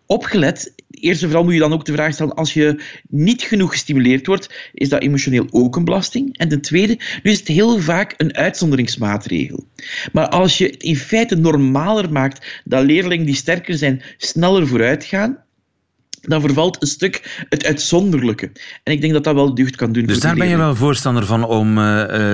opgelet. 0.07 0.75
Eerst 0.91 1.23
en 1.23 1.29
vooral 1.29 1.45
moet 1.45 1.55
je 1.55 1.61
dan 1.61 1.73
ook 1.73 1.85
de 1.85 1.93
vraag 1.93 2.13
stellen, 2.13 2.35
als 2.35 2.55
je 2.55 2.83
niet 3.09 3.43
genoeg 3.43 3.71
gestimuleerd 3.71 4.27
wordt, 4.27 4.71
is 4.73 4.89
dat 4.89 5.03
emotioneel 5.03 5.47
ook 5.51 5.77
een 5.77 5.85
belasting? 5.85 6.39
En 6.39 6.49
ten 6.49 6.61
tweede, 6.61 6.99
nu 7.23 7.31
is 7.31 7.39
het 7.39 7.49
heel 7.49 7.79
vaak 7.79 8.15
een 8.17 8.37
uitzonderingsmaatregel. 8.37 9.67
Maar 10.13 10.29
als 10.29 10.59
je 10.59 10.65
het 10.65 10.83
in 10.83 10.97
feite 10.97 11.37
normaler 11.37 12.13
maakt 12.13 12.63
dat 12.65 12.85
leerlingen 12.85 13.27
die 13.27 13.35
sterker 13.35 13.75
zijn 13.75 14.03
sneller 14.17 14.67
vooruit 14.67 15.05
gaan, 15.05 15.45
dan 16.21 16.41
vervalt 16.41 16.83
een 16.83 16.89
stuk 16.89 17.45
het 17.49 17.65
uitzonderlijke. 17.65 18.51
En 18.83 18.93
ik 18.93 19.01
denk 19.01 19.13
dat 19.13 19.25
dat 19.25 19.35
wel 19.35 19.55
deugd 19.55 19.77
kan 19.77 19.93
doen. 19.93 20.07
Dus 20.07 20.21
daar 20.21 20.35
ben 20.35 20.49
je 20.49 20.57
wel 20.57 20.75
voorstander 20.75 21.27
van 21.27 21.45
om 21.45 21.79
uh, 21.79 21.85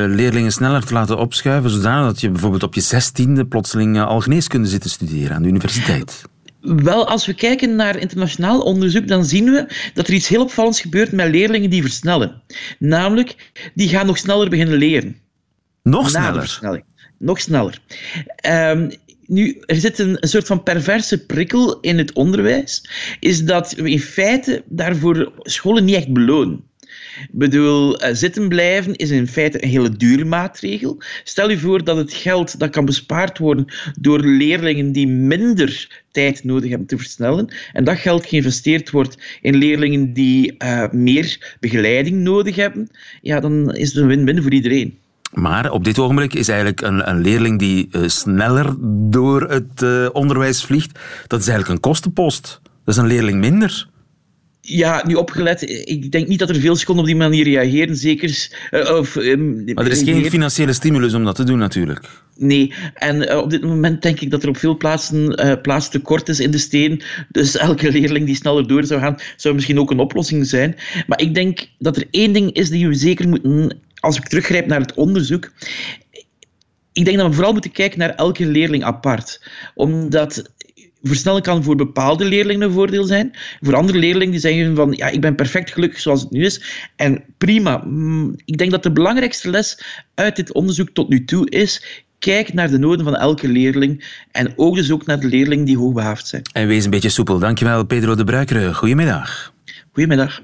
leerlingen 0.06 0.52
sneller 0.52 0.85
te 0.85 0.92
laten 0.92 1.18
opschuiven, 1.18 1.70
zodat 1.70 2.20
je 2.20 2.30
bijvoorbeeld 2.30 2.62
op 2.62 2.74
je 2.74 2.80
zestiende 2.80 3.46
plotseling 3.46 3.96
uh, 3.96 4.06
al 4.06 4.20
geneeskunde 4.20 4.68
zit 4.68 4.80
te 4.80 4.88
studeren 4.88 5.37
aan 5.37 5.42
de 5.42 5.48
universiteit? 5.48 6.22
Wel, 6.62 7.09
als 7.09 7.27
we 7.27 7.35
kijken 7.35 7.77
naar 7.77 7.98
internationaal 7.98 8.61
onderzoek, 8.61 9.09
dan 9.09 9.25
zien 9.25 9.44
we 9.44 9.66
dat 9.94 10.09
er 10.09 10.14
iets 10.14 10.29
heel 10.29 10.42
opvallends 10.42 10.81
gebeurt 10.81 11.12
met 11.12 11.31
leerlingen 11.31 11.70
die 11.70 11.83
versnellen. 11.83 12.42
Namelijk, 12.79 13.53
die 13.75 13.88
gaan 13.88 14.07
nog 14.07 14.18
sneller 14.18 14.48
beginnen 14.48 14.77
leren. 14.77 15.16
Nog 15.83 16.09
sneller? 16.09 16.83
Nog 17.18 17.40
sneller. 17.40 17.79
Um, 18.46 18.90
nu, 19.27 19.62
er 19.66 19.77
zit 19.77 19.98
een, 19.98 20.16
een, 20.20 20.29
soort 20.29 20.46
van 20.46 20.62
perverse 20.62 21.27
prikkel 21.27 21.81
in 21.81 21.98
het 21.98 22.12
onderwijs, 22.12 22.88
is 23.20 23.44
dat 23.44 23.72
we 23.72 23.90
in 23.90 24.01
feite 24.01 24.62
daarvoor 24.66 25.33
scholen 25.42 25.85
niet 25.85 25.96
echt 25.96 26.12
belonen. 26.12 26.64
Ik 27.20 27.29
bedoel, 27.38 28.01
eh, 28.01 28.14
zitten 28.14 28.48
blijven 28.48 28.94
is 28.96 29.11
in 29.11 29.29
feite 29.29 29.62
een 29.62 29.68
hele 29.68 29.96
dure 29.96 30.25
maatregel. 30.25 31.03
Stel 31.25 31.51
je 31.51 31.59
voor 31.59 31.85
dat 31.85 31.96
het 31.96 32.12
geld 32.12 32.59
dat 32.59 32.70
kan 32.70 32.85
bespaard 32.85 33.38
worden 33.38 33.66
door 34.01 34.20
leerlingen 34.20 34.92
die 34.92 35.07
minder 35.09 36.03
tijd 36.11 36.44
nodig 36.44 36.70
hebben 36.70 36.87
te 36.87 36.96
versnellen, 36.96 37.55
en 37.72 37.85
dat 37.85 37.98
geld 37.98 38.27
geïnvesteerd 38.27 38.90
wordt 38.90 39.38
in 39.40 39.57
leerlingen 39.57 40.12
die 40.12 40.55
uh, 40.59 40.85
meer 40.90 41.57
begeleiding 41.61 42.16
nodig 42.16 42.57
hebben, 42.57 42.90
ja, 43.22 43.40
dan 43.40 43.75
is 43.75 43.88
het 43.88 44.03
een 44.03 44.09
win-win 44.09 44.42
voor 44.42 44.53
iedereen. 44.53 44.98
Maar 45.33 45.70
op 45.70 45.85
dit 45.85 45.98
ogenblik 45.98 46.35
is 46.35 46.48
eigenlijk 46.48 46.81
een, 46.81 47.09
een 47.09 47.20
leerling 47.20 47.59
die 47.59 47.88
uh, 47.90 48.09
sneller 48.09 48.75
door 49.11 49.42
het 49.51 50.11
onderwijs 50.12 50.64
vliegt, 50.64 50.98
dat 51.27 51.40
is 51.40 51.48
eigenlijk 51.48 51.77
een 51.77 51.90
kostenpost. 51.90 52.61
Dat 52.85 52.94
is 52.94 53.01
een 53.01 53.09
leerling 53.09 53.38
minder. 53.38 53.87
Ja, 54.64 55.05
nu 55.07 55.14
opgelet. 55.14 55.62
Ik 55.88 56.12
denk 56.12 56.29
niet 56.29 56.38
dat 56.38 56.48
er 56.48 56.61
veel 56.61 56.77
seconden 56.77 57.05
op 57.05 57.11
die 57.11 57.18
manier 57.18 57.44
reageren. 57.44 57.96
Zeker. 57.96 58.48
Uh, 58.70 58.96
of, 58.96 59.14
um, 59.14 59.64
maar 59.75 59.85
er 59.85 59.90
is 59.90 60.03
geen 60.03 60.31
financiële 60.31 60.72
stimulus 60.72 61.14
om 61.14 61.25
dat 61.25 61.35
te 61.35 61.44
doen, 61.44 61.59
natuurlijk. 61.59 62.09
Nee, 62.37 62.72
en 62.94 63.22
uh, 63.22 63.37
op 63.37 63.51
dit 63.51 63.62
moment 63.62 64.03
denk 64.03 64.20
ik 64.20 64.31
dat 64.31 64.42
er 64.42 64.48
op 64.48 64.57
veel 64.57 64.77
plaatsen 64.77 65.46
uh, 65.46 65.53
plaatstekort 65.62 66.29
is 66.29 66.40
in 66.40 66.51
de 66.51 66.59
steen. 66.59 67.03
Dus 67.29 67.57
elke 67.68 67.90
leerling 67.90 68.27
die 68.27 68.35
sneller 68.35 68.66
door 68.66 68.85
zou 68.85 69.01
gaan, 69.01 69.16
zou 69.37 69.55
misschien 69.55 69.79
ook 69.79 69.90
een 69.90 69.98
oplossing 69.98 70.46
zijn. 70.46 70.77
Maar 71.07 71.20
ik 71.20 71.35
denk 71.35 71.68
dat 71.79 71.96
er 71.96 72.07
één 72.11 72.33
ding 72.33 72.53
is 72.53 72.70
die 72.70 72.88
we 72.88 72.94
zeker 72.94 73.29
moeten, 73.29 73.79
als 74.01 74.16
ik 74.16 74.29
teruggrijp 74.29 74.66
naar 74.66 74.81
het 74.81 74.94
onderzoek. 74.94 75.53
Ik 76.92 77.05
denk 77.05 77.16
dat 77.16 77.27
we 77.27 77.35
vooral 77.35 77.53
moeten 77.53 77.72
kijken 77.72 77.98
naar 77.98 78.14
elke 78.14 78.46
leerling 78.46 78.85
apart. 78.85 79.42
Omdat 79.75 80.51
versnellen 81.02 81.42
kan 81.42 81.62
voor 81.62 81.76
bepaalde 81.76 82.24
leerlingen 82.24 82.68
een 82.68 82.74
voordeel 82.74 83.04
zijn. 83.04 83.30
Voor 83.60 83.74
andere 83.74 83.98
leerlingen 83.98 84.30
die 84.30 84.40
zeggen 84.40 84.76
van 84.76 84.92
ja, 84.92 85.06
ik 85.08 85.20
ben 85.20 85.34
perfect 85.34 85.72
gelukkig 85.72 86.00
zoals 86.00 86.20
het 86.20 86.30
nu 86.30 86.44
is. 86.44 86.62
En 86.96 87.24
prima. 87.38 87.82
Mm, 87.84 88.34
ik 88.44 88.58
denk 88.58 88.70
dat 88.70 88.82
de 88.82 88.92
belangrijkste 88.92 89.50
les 89.50 89.84
uit 90.14 90.36
dit 90.36 90.52
onderzoek 90.52 90.88
tot 90.92 91.08
nu 91.08 91.24
toe 91.24 91.50
is 91.50 92.04
kijk 92.22 92.52
naar 92.52 92.70
de 92.70 92.78
noden 92.78 93.04
van 93.04 93.16
elke 93.16 93.48
leerling 93.48 94.04
en 94.32 94.52
ook 94.56 94.74
dus 94.74 94.90
ook 94.90 95.06
naar 95.06 95.20
de 95.20 95.26
leerlingen 95.26 95.64
die 95.64 95.76
hoogbehaafd 95.76 96.26
zijn. 96.26 96.42
En 96.52 96.66
wees 96.66 96.84
een 96.84 96.90
beetje 96.90 97.08
soepel. 97.08 97.38
Dankjewel, 97.38 97.84
Pedro 97.84 98.14
de 98.14 98.24
Bruikere. 98.24 98.74
Goedemiddag. 98.74 99.52
Goedemiddag. 99.92 100.40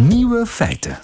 Nieuwe 0.00 0.46
feiten. 0.46 0.98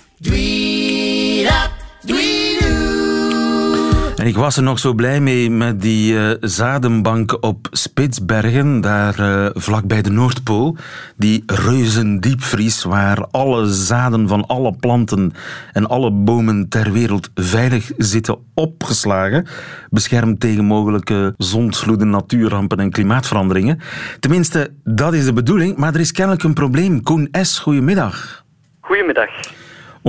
Ik 4.27 4.37
was 4.37 4.57
er 4.57 4.63
nog 4.63 4.79
zo 4.79 4.93
blij 4.93 5.21
mee 5.21 5.51
met 5.51 5.81
die 5.81 6.13
uh, 6.13 6.31
zadenbank 6.41 7.37
op 7.41 7.69
Spitsbergen, 7.71 8.81
daar 8.81 9.21
uh, 9.21 9.47
vlak 9.55 9.87
bij 9.87 10.03
de 10.03 10.11
Noordpool. 10.11 10.77
Die 11.17 11.43
reuzendiepvries 11.47 12.85
waar 12.85 13.27
alle 13.31 13.67
zaden 13.67 14.29
van 14.29 14.47
alle 14.47 14.77
planten 14.77 15.33
en 15.73 15.87
alle 15.87 16.11
bomen 16.11 16.69
ter 16.69 16.93
wereld 16.93 17.31
veilig 17.35 17.91
zitten 17.97 18.39
opgeslagen. 18.55 19.47
Beschermd 19.91 20.41
tegen 20.41 20.65
mogelijke 20.65 21.35
zondvloeden, 21.37 22.11
natuurrampen 22.11 22.79
en 22.79 22.91
klimaatveranderingen. 22.91 23.81
Tenminste, 24.21 24.71
dat 24.85 25.15
is 25.15 25.25
de 25.25 25.33
bedoeling, 25.33 25.77
maar 25.77 25.95
er 25.95 26.01
is 26.01 26.13
kennelijk 26.13 26.45
een 26.45 26.55
probleem. 26.55 27.03
Koen 27.03 27.29
S., 27.43 27.59
goedemiddag. 27.59 28.45
Goedemiddag. 28.81 29.31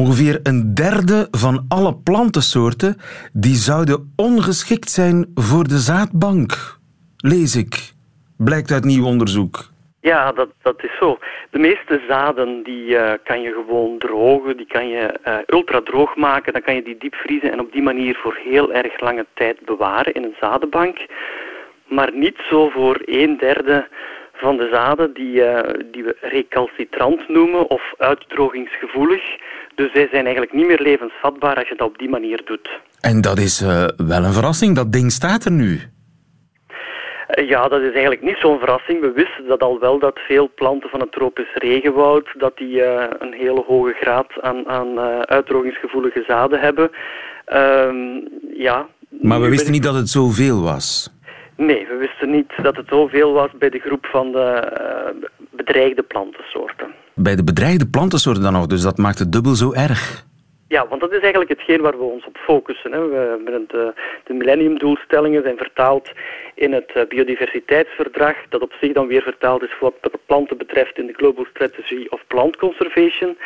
Ongeveer 0.04 0.40
een 0.44 0.74
derde 0.74 1.28
van 1.32 1.66
alle 1.70 1.96
plantensoorten 2.04 2.98
die 3.34 3.56
zouden 3.56 4.14
ongeschikt 4.16 4.90
zijn 4.90 5.32
voor 5.36 5.64
de 5.64 5.78
zaadbank. 5.78 6.52
Lees 7.18 7.56
ik. 7.56 7.94
Blijkt 8.38 8.72
uit 8.72 8.84
nieuw 8.84 9.06
onderzoek. 9.06 9.56
Ja, 10.02 10.32
dat, 10.32 10.50
dat 10.62 10.84
is 10.84 10.98
zo. 11.00 11.18
De 11.50 11.60
meeste 11.60 12.02
zaden 12.08 12.64
die 12.64 12.86
uh, 12.90 13.12
kan 13.24 13.42
je 13.42 13.52
gewoon 13.52 13.98
drogen, 13.98 14.58
die 14.58 14.68
kan 14.68 14.88
je 14.88 15.20
uh, 15.28 15.38
ultra 15.48 15.82
droog 15.82 16.16
maken, 16.16 16.54
dan 16.54 16.62
kan 16.62 16.76
je 16.76 16.84
die 16.84 16.98
diepvriezen 16.98 17.52
en 17.52 17.60
op 17.60 17.72
die 17.72 17.84
manier 17.84 18.16
voor 18.16 18.40
heel 18.44 18.74
erg 18.74 19.00
lange 19.00 19.26
tijd 19.34 19.66
bewaren 19.66 20.14
in 20.14 20.24
een 20.24 20.36
zadenbank. 20.40 20.98
Maar 21.88 22.12
niet 22.14 22.38
zo 22.50 22.70
voor 22.70 23.02
een 23.06 23.38
derde 23.38 23.88
van 24.34 24.58
de 24.58 24.70
zaden 24.72 25.14
die, 25.14 25.34
uh, 25.34 25.60
die 25.92 26.04
we 26.04 26.18
recalcitrant 26.22 27.30
noemen 27.30 27.70
of 27.70 27.94
uitdrogingsgevoelig. 27.98 29.24
Dus 29.80 29.92
zij 29.92 30.08
zijn 30.12 30.24
eigenlijk 30.24 30.54
niet 30.54 30.68
meer 30.68 30.82
levensvatbaar 30.82 31.56
als 31.56 31.68
je 31.68 31.76
dat 31.76 31.88
op 31.88 31.98
die 31.98 32.10
manier 32.10 32.42
doet. 32.46 32.70
En 33.02 33.22
dat 33.22 33.38
is 33.38 33.62
uh, 33.62 33.88
wel 33.98 34.24
een 34.24 34.34
verrassing, 34.34 34.76
dat 34.76 34.92
ding 34.92 35.12
staat 35.12 35.46
er 35.46 35.52
nu. 35.52 35.72
Uh, 35.72 37.50
ja, 37.50 37.68
dat 37.68 37.82
is 37.82 37.92
eigenlijk 37.92 38.22
niet 38.22 38.38
zo'n 38.40 38.60
verrassing. 38.60 39.02
We 39.02 39.12
wisten 39.12 39.48
dat 39.48 39.62
al 39.62 39.80
wel 39.80 40.00
dat 40.00 40.20
veel 40.20 40.52
planten 40.56 40.90
van 40.90 41.00
het 41.00 41.12
tropisch 41.12 41.54
regenwoud 41.54 42.28
dat 42.38 42.58
die, 42.58 42.76
uh, 42.76 43.04
een 43.20 43.34
hele 43.34 43.64
hoge 43.68 43.94
graad 44.02 44.42
aan, 44.42 44.68
aan 44.68 45.00
uitdrogingsgevoelige 45.26 46.24
zaden 46.28 46.60
hebben. 46.60 46.90
Ehm, 47.46 48.20
ja, 48.54 48.88
maar 49.10 49.42
we 49.42 49.50
wisten 49.50 49.72
niet 49.72 49.84
dat 49.84 49.96
het 49.96 50.10
zoveel 50.10 50.62
was. 50.62 51.17
Nee, 51.58 51.88
we 51.88 51.96
wisten 51.96 52.30
niet 52.30 52.52
dat 52.62 52.76
het 52.76 52.88
zoveel 52.90 53.34
was 53.34 53.50
bij 53.60 53.70
de 53.70 53.80
groep 53.80 54.06
van 54.06 54.32
de 54.32 54.72
bedreigde 55.52 56.04
plantensoorten 56.04 56.94
bij 57.18 57.36
de 57.36 57.44
bedreigde 57.44 57.88
plantensoorten 57.88 58.44
dan 58.44 58.54
nog, 58.54 58.66
dus 58.66 58.82
dat 58.82 58.98
maakt 58.98 59.20
het 59.20 59.32
dubbel 59.32 59.56
zo 59.56 59.74
erg. 59.74 60.26
Ja, 60.68 60.88
want 60.88 61.02
dat 61.02 61.12
is 61.12 61.20
eigenlijk 61.20 61.50
hetgeen 61.50 61.82
waar 61.82 61.98
we 61.98 62.04
ons 62.04 62.26
op 62.26 62.38
focussen. 62.38 62.92
Hè. 62.92 63.08
We, 63.08 63.64
de, 63.68 63.94
de 64.24 64.34
millenniumdoelstellingen 64.34 65.44
zijn 65.44 65.58
vertaald 65.58 66.12
in 66.56 66.74
het 66.74 66.92
eh, 66.94 67.08
biodiversiteitsverdrag, 67.08 68.36
dat 68.50 68.62
op 68.62 68.74
zich 68.82 68.94
dan 68.94 69.08
weer 69.08 69.22
vertaald 69.22 69.64
is 69.64 69.80
wat 69.80 69.94
de 70.02 70.12
planten 70.26 70.58
betreft 70.58 70.98
in 70.98 71.08
de 71.08 71.14
Global 71.14 71.46
Strategy 71.50 72.06
of 72.10 72.22
Plant 72.28 72.56
Conservation. 72.56 73.38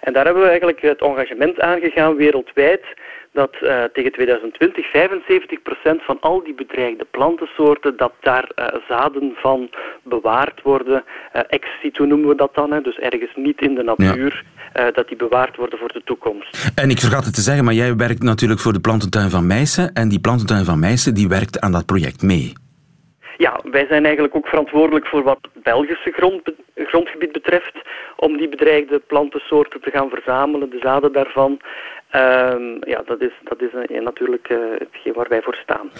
En 0.00 0.12
daar 0.12 0.24
hebben 0.24 0.42
we 0.42 0.48
eigenlijk 0.48 0.80
het 0.80 1.00
engagement 1.00 1.60
aangegaan 1.60 2.16
wereldwijd 2.16 2.84
dat 3.32 3.56
uh, 3.62 3.84
tegen 3.92 4.12
2020 4.12 4.86
75% 4.86 6.04
van 6.04 6.20
al 6.20 6.42
die 6.44 6.54
bedreigde 6.54 7.06
plantensoorten, 7.10 7.96
dat 7.96 8.12
daar 8.20 8.50
uh, 8.56 8.66
zaden 8.88 9.32
van 9.36 9.70
bewaard 10.02 10.62
worden. 10.62 11.04
Uh, 11.36 11.42
ex 11.48 11.66
situ 11.82 12.06
noemen 12.06 12.28
we 12.28 12.34
dat 12.34 12.54
dan, 12.54 12.72
hè, 12.72 12.80
dus 12.80 12.98
ergens 12.98 13.34
niet 13.34 13.60
in 13.60 13.74
de 13.74 13.82
natuur, 13.82 14.44
ja. 14.74 14.90
dat 14.90 15.08
die 15.08 15.16
bewaard 15.16 15.56
worden 15.56 15.78
voor 15.78 15.92
de 15.92 16.02
toekomst. 16.04 16.70
En 16.74 16.90
ik 16.90 16.98
vergat 16.98 17.24
het 17.24 17.34
te 17.34 17.40
zeggen, 17.40 17.64
maar 17.64 17.74
jij 17.74 17.96
werkt 17.96 18.22
natuurlijk 18.22 18.60
voor 18.60 18.72
de 18.72 18.80
plantentuin 18.80 19.30
van 19.30 19.46
Meissen 19.46 19.92
en 19.92 20.08
die 20.08 20.20
plantentuin 20.20 20.64
van 20.64 20.78
Meissen 20.78 21.14
die 21.14 21.28
werkt 21.28 21.60
aan 21.60 21.72
dat 21.72 21.86
project 21.86 22.22
mee. 22.22 22.52
Ja, 23.38 23.60
wij 23.62 23.86
zijn 23.88 24.04
eigenlijk 24.04 24.36
ook 24.36 24.46
verantwoordelijk 24.46 25.06
voor 25.06 25.22
wat 25.22 25.48
Belgische 25.62 26.12
grond, 26.12 26.42
grondgebied 26.74 27.32
betreft, 27.32 27.72
om 28.16 28.36
die 28.36 28.48
bedreigde 28.48 28.98
plantensoorten 28.98 29.80
te 29.80 29.90
gaan 29.90 30.08
verzamelen, 30.08 30.70
de 30.70 30.78
zaden 30.82 31.12
daarvan. 31.12 31.60
Um, 32.14 32.78
ja, 32.80 33.02
dat 33.06 33.20
is, 33.20 33.32
dat 33.44 33.62
is 33.62 33.90
uh, 33.90 34.02
natuurlijk 34.02 34.48
uh, 34.48 34.58
hetgeen 34.78 35.12
waar 35.12 35.28
wij 35.28 35.42
voor 35.42 35.54
staan. 35.54 35.90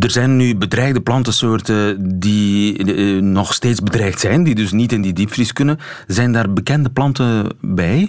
Er 0.00 0.10
zijn 0.10 0.36
nu 0.36 0.56
bedreigde 0.56 1.00
plantensoorten 1.00 1.96
die 2.18 2.84
uh, 2.96 3.22
nog 3.22 3.52
steeds 3.52 3.82
bedreigd 3.82 4.20
zijn, 4.20 4.44
die 4.44 4.54
dus 4.54 4.72
niet 4.72 4.92
in 4.92 5.02
die 5.02 5.12
diepvries 5.12 5.52
kunnen. 5.52 5.78
Zijn 6.06 6.32
daar 6.32 6.52
bekende 6.52 6.90
planten 6.90 7.46
bij? 7.60 8.08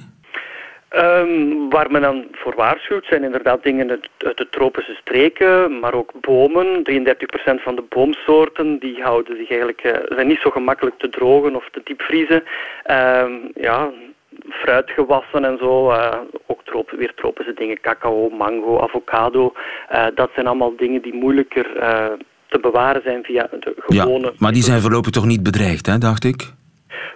Um, 0.96 1.70
waar 1.70 1.92
men 1.92 2.02
dan 2.02 2.28
voor 2.32 2.56
waarschuwt 2.56 3.06
zijn 3.06 3.24
inderdaad 3.24 3.64
dingen 3.64 3.90
uit, 3.90 4.10
uit 4.18 4.38
de 4.38 4.50
tropische 4.50 4.94
streken, 4.94 5.80
maar 5.80 5.94
ook 5.94 6.12
bomen. 6.22 6.68
33% 6.68 7.64
van 7.64 7.76
de 7.76 7.84
boomsoorten 7.90 8.80
die 8.80 9.02
houden 9.02 9.38
zich 9.38 9.50
eigenlijk, 9.50 9.84
uh, 9.84 9.94
zijn 10.08 10.28
niet 10.28 10.40
zo 10.42 10.50
gemakkelijk 10.50 10.98
te 10.98 11.10
drogen 11.10 11.56
of 11.56 11.70
te 11.72 11.82
diepvriezen. 11.84 12.44
Um, 12.92 13.52
ja, 13.56 13.90
fruitgewassen 14.52 15.46
en 15.46 15.58
zo, 15.58 15.92
uh, 15.92 16.16
ook 16.48 16.64
trop, 16.64 16.92
weer 16.92 17.14
tropische 17.16 17.54
dingen, 17.54 17.80
cacao, 17.82 18.30
mango, 18.30 18.80
avocado. 18.80 19.54
Uh, 19.92 20.06
dat 20.16 20.30
zijn 20.34 20.48
allemaal 20.48 20.76
dingen 20.76 21.02
die 21.02 21.14
moeilijker 21.14 21.68
te 22.48 22.60
bewaren 22.60 23.02
zijn 23.02 23.24
via 23.24 23.48
de 23.60 23.74
gewone... 23.78 24.26
Ja, 24.26 24.32
maar 24.38 24.52
die 24.52 24.64
zijn 24.64 24.82
voorlopig 24.82 25.12
toch 25.12 25.26
niet 25.26 25.44
bedreigd, 25.44 25.86
hè, 25.86 25.98
dacht 25.98 26.24
ik? 26.24 26.54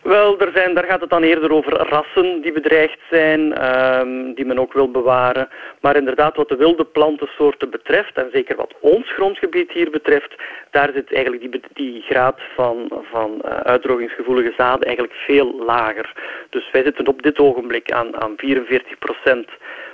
Wel, 0.04 0.40
er 0.40 0.52
zijn, 0.54 0.74
daar 0.74 0.84
gaat 0.84 1.02
het 1.02 1.10
dan 1.10 1.24
eerder 1.24 1.52
over 1.52 1.74
rassen 1.74 2.42
die 2.42 2.52
bedreigd 2.52 3.00
zijn, 3.10 3.66
um, 4.00 4.34
die 4.34 4.46
men 4.46 4.60
ook 4.60 4.74
wil 4.74 4.92
bewaren. 4.92 5.48
Maar 5.82 5.96
inderdaad, 5.96 6.36
wat 6.36 6.50
de 6.50 6.56
wilde 6.56 6.86
plantensoorten 6.86 7.70
betreft, 7.70 8.18
en 8.18 8.30
zeker 8.32 8.56
wat 8.56 8.74
ons 8.80 9.14
grondgebied 9.14 9.72
hier 9.72 9.90
betreft, 9.90 10.36
daar 10.72 10.90
zit 10.94 11.14
eigenlijk 11.14 11.52
die, 11.52 11.62
die 11.74 12.02
graad 12.02 12.40
van, 12.56 13.04
van 13.12 13.42
uh, 13.46 13.52
uitdrogingsgevoelige 13.52 14.54
zaden 14.58 14.86
eigenlijk 14.86 15.18
veel 15.18 15.64
lager. 15.66 16.14
Dus 16.50 16.72
wij 16.72 16.84
zitten 16.84 17.08
op 17.08 17.22
dit 17.22 17.40
ogenblik 17.40 17.92
aan, 17.92 18.22
aan 18.22 18.34
44 18.38 18.98
procent 18.98 19.50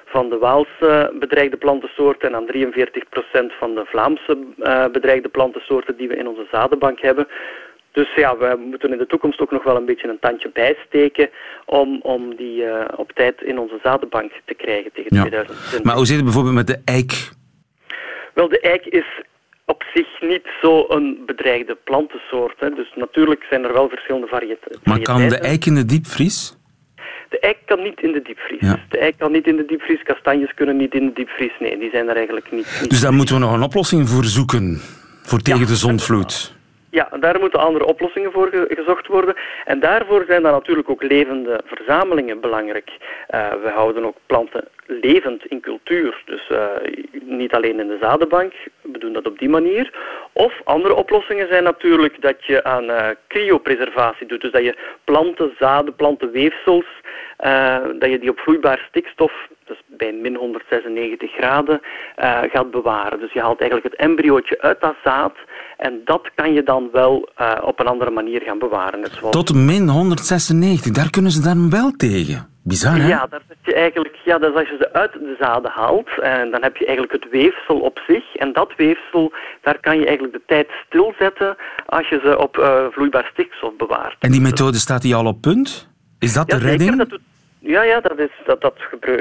van 0.05 0.29
de 0.29 0.37
Waalse 0.37 1.11
bedreigde 1.19 1.57
plantensoorten 1.57 2.29
en 2.29 2.35
aan 2.35 2.47
43% 2.47 3.53
van 3.59 3.75
de 3.75 3.85
Vlaamse 3.85 4.37
uh, 4.57 4.85
bedreigde 4.91 5.29
plantensoorten 5.29 5.97
die 5.97 6.07
we 6.07 6.15
in 6.15 6.27
onze 6.27 6.47
zadenbank 6.51 6.99
hebben. 6.99 7.27
Dus 7.91 8.15
ja, 8.15 8.37
we 8.37 8.59
moeten 8.69 8.91
in 8.91 8.97
de 8.97 9.07
toekomst 9.07 9.39
ook 9.39 9.51
nog 9.51 9.63
wel 9.63 9.75
een 9.75 9.85
beetje 9.85 10.09
een 10.09 10.19
tandje 10.19 10.49
bijsteken 10.53 11.29
om, 11.65 11.99
om 12.01 12.35
die 12.35 12.63
uh, 12.63 12.85
op 12.95 13.11
tijd 13.11 13.41
in 13.41 13.59
onze 13.59 13.79
zadenbank 13.83 14.31
te 14.45 14.53
krijgen 14.53 14.91
tegen 14.93 15.15
ja. 15.15 15.21
2020. 15.21 15.83
Maar 15.83 15.95
hoe 15.95 16.05
zit 16.05 16.15
het 16.15 16.25
bijvoorbeeld 16.25 16.55
met 16.55 16.67
de 16.67 16.81
eik? 16.85 17.29
Wel, 18.33 18.49
de 18.49 18.59
eik 18.59 18.85
is 18.85 19.05
op 19.65 19.83
zich 19.93 20.07
niet 20.19 20.47
zo'n 20.61 21.23
bedreigde 21.25 21.77
plantensoort. 21.83 22.59
Hè. 22.59 22.69
Dus 22.69 22.93
natuurlijk 22.95 23.45
zijn 23.49 23.63
er 23.63 23.73
wel 23.73 23.89
verschillende 23.89 24.27
variëteiten. 24.27 24.81
Maar 24.83 24.99
kan 24.99 25.27
de 25.27 25.37
eik 25.37 25.65
in 25.65 25.75
de 25.75 25.85
diepvries? 25.85 26.57
De 27.29 27.39
eik 27.39 27.57
kan 27.65 27.81
niet 27.83 28.01
in 28.01 28.11
de 28.11 28.21
diepvries. 28.21 28.61
Ja. 28.61 28.85
De 28.89 28.97
eik 28.97 29.17
kan 29.17 29.31
niet 29.31 29.47
in 29.47 29.55
de 29.55 29.65
diepvries. 29.65 30.03
Kastanjes 30.03 30.53
kunnen 30.53 30.77
niet 30.77 30.93
in 30.93 31.05
de 31.05 31.13
diepvries. 31.13 31.53
Nee, 31.59 31.77
die 31.79 31.89
zijn 31.89 32.09
er 32.09 32.15
eigenlijk 32.15 32.51
niet. 32.51 32.77
niet 32.81 32.89
dus 32.89 33.01
daar 33.01 33.13
moeten 33.13 33.35
we 33.35 33.41
nog 33.41 33.53
een 33.53 33.61
oplossing 33.61 34.09
voor 34.09 34.23
zoeken. 34.23 34.81
Voor 35.23 35.39
tegen 35.39 35.59
ja, 35.59 35.65
de 35.65 35.75
zondvloed. 35.75 36.57
Ja, 36.91 37.09
daar 37.19 37.39
moeten 37.39 37.59
andere 37.59 37.85
oplossingen 37.85 38.31
voor 38.31 38.49
gezocht 38.67 39.07
worden. 39.07 39.35
En 39.65 39.79
daarvoor 39.79 40.23
zijn 40.27 40.43
dan 40.43 40.51
natuurlijk 40.51 40.89
ook 40.89 41.03
levende 41.03 41.61
verzamelingen 41.65 42.39
belangrijk. 42.39 42.89
Uh, 43.35 43.49
we 43.63 43.69
houden 43.69 44.05
ook 44.05 44.17
planten 44.25 44.67
levend 44.85 45.45
in 45.45 45.61
cultuur. 45.61 46.21
Dus 46.25 46.49
uh, 46.51 46.65
niet 47.23 47.53
alleen 47.53 47.79
in 47.79 47.87
de 47.87 47.97
zadenbank, 48.01 48.53
we 48.81 48.97
doen 48.97 49.13
dat 49.13 49.27
op 49.27 49.39
die 49.39 49.49
manier. 49.49 49.93
Of 50.33 50.61
andere 50.63 50.95
oplossingen 50.95 51.47
zijn 51.47 51.63
natuurlijk 51.63 52.21
dat 52.21 52.45
je 52.45 52.63
aan 52.63 52.83
uh, 52.83 53.07
cryopreservatie 53.27 54.27
doet. 54.27 54.41
Dus 54.41 54.51
dat 54.51 54.63
je 54.63 54.77
planten, 55.03 55.55
zaden, 55.59 55.95
plantenweefsels, 55.95 56.85
uh, 57.45 57.77
dat 57.99 58.09
je 58.09 58.19
die 58.19 58.29
op 58.29 58.39
vloeibaar 58.39 58.85
stikstof, 58.89 59.31
dus 59.65 59.81
bij 59.85 60.13
min 60.13 60.35
196 60.35 61.31
graden, 61.31 61.81
uh, 62.17 62.39
gaat 62.51 62.71
bewaren. 62.71 63.19
Dus 63.19 63.33
je 63.33 63.41
haalt 63.41 63.59
eigenlijk 63.59 63.91
het 63.91 64.01
embryootje 64.01 64.61
uit 64.61 64.81
dat 64.81 64.95
zaad 65.03 65.35
en 65.77 66.01
dat 66.05 66.29
kan 66.35 66.53
je 66.53 66.63
dan 66.63 66.89
wel 66.91 67.29
op 67.61 67.79
een 67.79 67.87
andere 67.87 68.11
manier 68.11 68.41
gaan 68.41 68.59
bewaren. 68.59 69.01
Tot 69.29 69.53
min 69.53 69.89
196, 69.89 70.91
daar 70.91 71.09
kunnen 71.09 71.31
ze 71.31 71.41
dan 71.41 71.69
wel 71.69 71.91
tegen. 71.91 72.47
Bizar, 72.63 72.97
hè? 72.97 73.07
Ja, 73.07 73.27
zit 73.47 73.57
je 73.61 73.73
eigenlijk, 73.73 74.15
ja, 74.25 74.37
dat 74.37 74.49
is 74.51 74.59
als 74.59 74.69
je 74.69 74.77
ze 74.79 74.93
uit 74.93 75.13
de 75.13 75.35
zaden 75.39 75.71
haalt, 75.71 76.09
en 76.21 76.51
dan 76.51 76.61
heb 76.63 76.77
je 76.77 76.85
eigenlijk 76.85 77.23
het 77.23 77.31
weefsel 77.31 77.79
op 77.79 77.99
zich. 78.07 78.35
En 78.35 78.53
dat 78.53 78.73
weefsel, 78.77 79.33
daar 79.61 79.79
kan 79.79 79.99
je 79.99 80.05
eigenlijk 80.05 80.33
de 80.33 80.43
tijd 80.45 80.67
stilzetten 80.85 81.55
als 81.85 82.09
je 82.09 82.19
ze 82.23 82.37
op 82.37 82.57
uh, 82.57 82.85
vloeibaar 82.91 83.29
stikstof 83.33 83.75
bewaart. 83.75 84.15
En 84.19 84.31
die 84.31 84.41
methode 84.41 84.77
staat 84.77 85.01
die 85.01 85.15
al 85.15 85.25
op 85.25 85.41
punt? 85.41 85.89
Is 86.19 86.33
dat 86.33 86.49
de 86.49 86.57
redding? 86.57 86.89
Zeker, 86.89 87.09
dat 87.09 87.19
ja, 87.59 87.81
ja 87.83 87.99
dat, 87.99 88.19
is, 88.19 88.31
dat, 88.45 88.61
dat 88.61 88.75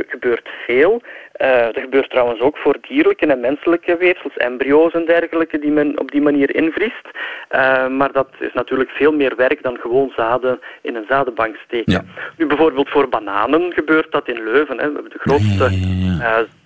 gebeurt 0.08 0.48
veel. 0.66 1.02
Uh, 1.42 1.62
dat 1.62 1.78
gebeurt 1.78 2.10
trouwens 2.10 2.40
ook 2.40 2.56
voor 2.56 2.78
dierlijke 2.88 3.26
en 3.26 3.40
menselijke 3.40 3.96
weefsels, 3.96 4.36
embryo's 4.36 4.92
en 4.92 5.06
dergelijke, 5.06 5.58
die 5.58 5.70
men 5.70 6.00
op 6.00 6.10
die 6.10 6.20
manier 6.20 6.54
invriest. 6.54 7.06
Uh, 7.50 7.88
maar 7.88 8.12
dat 8.12 8.28
is 8.38 8.52
natuurlijk 8.52 8.90
veel 8.90 9.12
meer 9.12 9.36
werk 9.36 9.62
dan 9.62 9.76
gewoon 9.76 10.12
zaden 10.16 10.60
in 10.82 10.94
een 10.94 11.04
zadenbank 11.08 11.56
steken. 11.56 11.92
Ja. 11.92 12.04
Nu 12.36 12.46
bijvoorbeeld 12.46 12.88
voor 12.88 13.08
bananen 13.08 13.72
gebeurt 13.72 14.12
dat 14.12 14.28
in 14.28 14.44
Leuven. 14.44 14.78
Hè. 14.78 14.86
We 14.86 14.94
hebben 14.94 15.12
de 15.12 15.18
grootste 15.18 15.70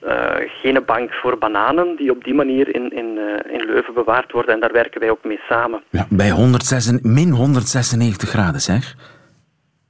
uh, 0.04 0.30
genenbank 0.46 1.12
voor 1.12 1.38
bananen 1.38 1.96
die 1.96 2.10
op 2.10 2.24
die 2.24 2.34
manier 2.34 2.74
in, 2.74 2.92
in, 2.92 3.18
in 3.50 3.64
Leuven 3.66 3.94
bewaard 3.94 4.32
worden. 4.32 4.54
En 4.54 4.60
daar 4.60 4.72
werken 4.72 5.00
wij 5.00 5.10
ook 5.10 5.24
mee 5.24 5.40
samen. 5.48 5.82
Ja, 5.90 6.06
bij 6.10 6.30
106, 6.30 6.98
min 7.02 7.30
196 7.30 8.28
graden 8.28 8.60
zeg. 8.60 8.94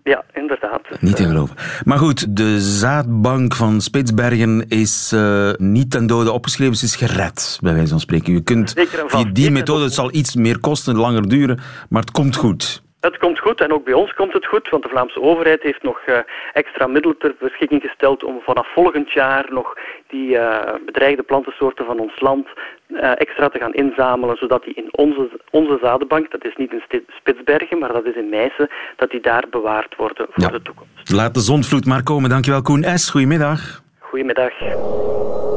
Ja, 0.04 0.24
inderdaad. 0.32 0.80
Niet 1.00 1.16
te 1.16 1.24
geloven. 1.24 1.56
Maar 1.84 1.98
goed, 1.98 2.36
de 2.36 2.60
zaadbank 2.60 3.54
van 3.54 3.80
Spitsbergen 3.80 4.68
is 4.68 5.12
uh, 5.14 5.50
niet 5.56 5.90
ten 5.90 6.06
dode 6.06 6.32
opgeschreven, 6.32 6.76
ze 6.76 6.84
is 6.84 6.96
gered, 6.96 7.58
bij 7.60 7.74
wijze 7.74 7.88
van 7.90 8.00
spreken. 8.00 8.32
Je 8.32 8.42
kunt, 8.42 8.74
die, 9.16 9.32
die 9.32 9.50
methode 9.50 9.84
het 9.84 9.92
zal 9.92 10.14
iets 10.14 10.34
meer 10.34 10.58
kosten, 10.58 10.96
langer 10.96 11.28
duren, 11.28 11.60
maar 11.88 12.00
het 12.00 12.10
komt 12.10 12.36
goed. 12.36 12.82
Het 13.08 13.18
komt 13.18 13.38
goed 13.38 13.60
en 13.60 13.72
ook 13.72 13.84
bij 13.84 13.92
ons 13.92 14.14
komt 14.14 14.32
het 14.32 14.46
goed, 14.46 14.68
want 14.68 14.82
de 14.82 14.88
Vlaamse 14.88 15.20
overheid 15.20 15.62
heeft 15.62 15.82
nog 15.82 15.98
uh, 16.06 16.18
extra 16.52 16.86
middelen 16.86 17.18
ter 17.18 17.34
beschikking 17.38 17.82
gesteld 17.82 18.24
om 18.24 18.40
vanaf 18.44 18.72
volgend 18.74 19.12
jaar 19.12 19.46
nog 19.50 19.74
die 20.08 20.28
uh, 20.28 20.58
bedreigde 20.86 21.22
plantensoorten 21.22 21.84
van 21.84 21.98
ons 21.98 22.20
land 22.20 22.46
uh, 22.88 23.20
extra 23.20 23.48
te 23.48 23.58
gaan 23.58 23.74
inzamelen, 23.74 24.36
zodat 24.36 24.64
die 24.64 24.74
in 24.74 24.88
onze, 24.90 25.30
onze 25.50 25.78
zadenbank, 25.82 26.30
dat 26.30 26.44
is 26.44 26.56
niet 26.56 26.72
in 26.72 26.82
Spitsbergen, 27.08 27.78
maar 27.78 27.92
dat 27.92 28.04
is 28.04 28.14
in 28.14 28.28
Meissen, 28.28 28.68
dat 28.96 29.10
die 29.10 29.20
daar 29.20 29.44
bewaard 29.50 29.96
worden 29.96 30.26
voor 30.30 30.52
de 30.52 30.62
toekomst. 30.62 31.12
Laat 31.12 31.34
de 31.34 31.40
zonvloed 31.40 31.86
maar 31.86 32.02
komen. 32.02 32.30
Dankjewel 32.30 32.62
Koen 32.62 32.98
S. 32.98 33.10
Goedemiddag. 33.10 33.82
Goedemiddag. 33.98 34.52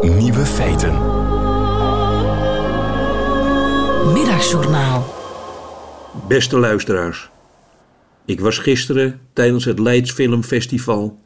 Nieuwe 0.02 0.46
feiten. 0.46 0.94
Middagjournaal. 4.14 5.04
Beste 6.28 6.60
luisteraars. 6.60 7.34
Ik 8.26 8.40
was 8.40 8.58
gisteren 8.58 9.20
tijdens 9.34 9.66
het 9.66 9.80
Leids 9.80 10.12
Filmfestival 10.12 11.20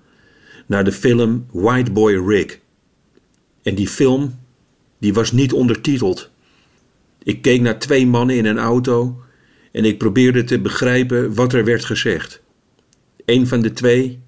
naar 0.66 0.84
de 0.84 0.92
film 0.92 1.46
White 1.52 1.92
Boy 1.92 2.28
Rick. 2.28 2.62
En 3.64 3.76
die 3.76 3.88
film, 3.88 4.40
die 4.98 5.14
was 5.14 5.32
niet 5.32 5.54
ondertiteld. 5.54 6.30
Ik 7.24 7.42
keek 7.42 7.62
naar 7.62 7.80
twee 7.80 8.08
mannen 8.08 8.36
in 8.36 8.46
een 8.46 8.58
auto 8.58 9.22
en 9.72 9.86
ik 9.86 9.98
probeerde 9.98 10.44
te 10.44 10.60
begrijpen 10.60 11.34
wat 11.34 11.54
er 11.54 11.66
werd 11.66 11.86
gezegd. 11.86 12.42
Een 13.26 13.48
van 13.48 13.62
de 13.62 13.74
twee 13.74 14.20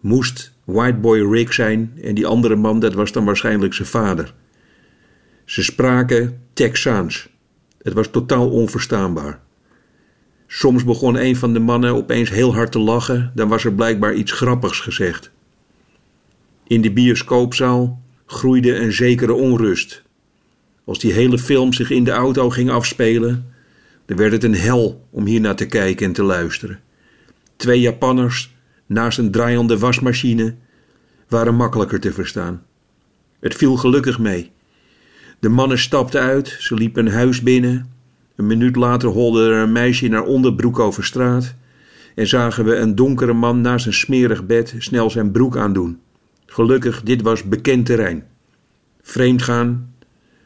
moest 0.00 0.52
White 0.64 0.98
Boy 0.98 1.32
Rick 1.32 1.52
zijn 1.52 1.92
en 2.02 2.14
die 2.14 2.26
andere 2.26 2.56
man, 2.56 2.80
dat 2.80 2.94
was 2.94 3.12
dan 3.12 3.24
waarschijnlijk 3.24 3.74
zijn 3.74 3.88
vader. 3.88 4.34
Ze 5.44 5.62
spraken 5.62 6.42
Texaans. 6.52 7.28
Het 7.82 7.92
was 7.92 8.08
totaal 8.10 8.50
onverstaanbaar. 8.50 9.45
Soms 10.46 10.84
begon 10.84 11.16
een 11.16 11.36
van 11.36 11.52
de 11.52 11.58
mannen 11.58 11.94
opeens 11.94 12.30
heel 12.30 12.54
hard 12.54 12.72
te 12.72 12.78
lachen, 12.78 13.32
dan 13.34 13.48
was 13.48 13.64
er 13.64 13.72
blijkbaar 13.72 14.14
iets 14.14 14.32
grappigs 14.32 14.80
gezegd. 14.80 15.30
In 16.66 16.80
de 16.80 16.92
bioscoopzaal 16.92 18.02
groeide 18.26 18.74
een 18.76 18.92
zekere 18.92 19.32
onrust. 19.32 20.02
Als 20.84 20.98
die 20.98 21.12
hele 21.12 21.38
film 21.38 21.72
zich 21.72 21.90
in 21.90 22.04
de 22.04 22.10
auto 22.10 22.50
ging 22.50 22.70
afspelen, 22.70 23.52
dan 24.06 24.16
werd 24.16 24.32
het 24.32 24.44
een 24.44 24.54
hel 24.54 25.06
om 25.10 25.26
hier 25.26 25.40
naar 25.40 25.56
te 25.56 25.66
kijken 25.66 26.06
en 26.06 26.12
te 26.12 26.22
luisteren. 26.22 26.80
Twee 27.56 27.80
Japanners 27.80 28.54
naast 28.86 29.18
een 29.18 29.30
draaiende 29.30 29.78
wasmachine 29.78 30.54
waren 31.28 31.54
makkelijker 31.54 32.00
te 32.00 32.12
verstaan. 32.12 32.62
Het 33.40 33.54
viel 33.54 33.76
gelukkig 33.76 34.18
mee. 34.18 34.50
De 35.38 35.48
mannen 35.48 35.78
stapten 35.78 36.20
uit, 36.20 36.56
ze 36.58 36.74
liepen 36.74 37.06
een 37.06 37.12
huis 37.12 37.42
binnen 37.42 37.95
een 38.36 38.46
minuut 38.46 38.76
later 38.76 39.08
holde 39.08 39.44
er 39.44 39.56
een 39.56 39.72
meisje 39.72 40.08
naar 40.08 40.24
onderbroek 40.24 40.78
over 40.78 41.04
straat 41.04 41.54
en 42.14 42.26
zagen 42.26 42.64
we 42.64 42.76
een 42.76 42.94
donkere 42.94 43.32
man 43.32 43.60
naast 43.60 43.86
een 43.86 43.94
smerig 43.94 44.46
bed 44.46 44.74
snel 44.78 45.10
zijn 45.10 45.30
broek 45.30 45.56
aandoen. 45.56 45.98
Gelukkig, 46.46 47.02
dit 47.02 47.22
was 47.22 47.42
bekend 47.42 47.86
terrein. 47.86 48.24
Vreemdgaan, 49.02 49.94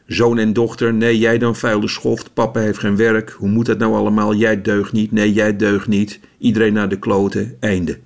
zoon 0.06 0.38
en 0.38 0.52
dochter, 0.52 0.94
nee 0.94 1.18
jij 1.18 1.38
dan 1.38 1.56
vuile 1.56 1.88
schoft, 1.88 2.34
papa 2.34 2.60
heeft 2.60 2.78
geen 2.78 2.96
werk, 2.96 3.30
hoe 3.30 3.48
moet 3.48 3.66
dat 3.66 3.78
nou 3.78 3.94
allemaal, 3.94 4.34
jij 4.34 4.62
deugt 4.62 4.92
niet, 4.92 5.12
nee 5.12 5.32
jij 5.32 5.56
deugt 5.56 5.88
niet, 5.88 6.20
iedereen 6.38 6.72
naar 6.72 6.88
de 6.88 6.98
kloten, 6.98 7.56
einde. 7.60 7.98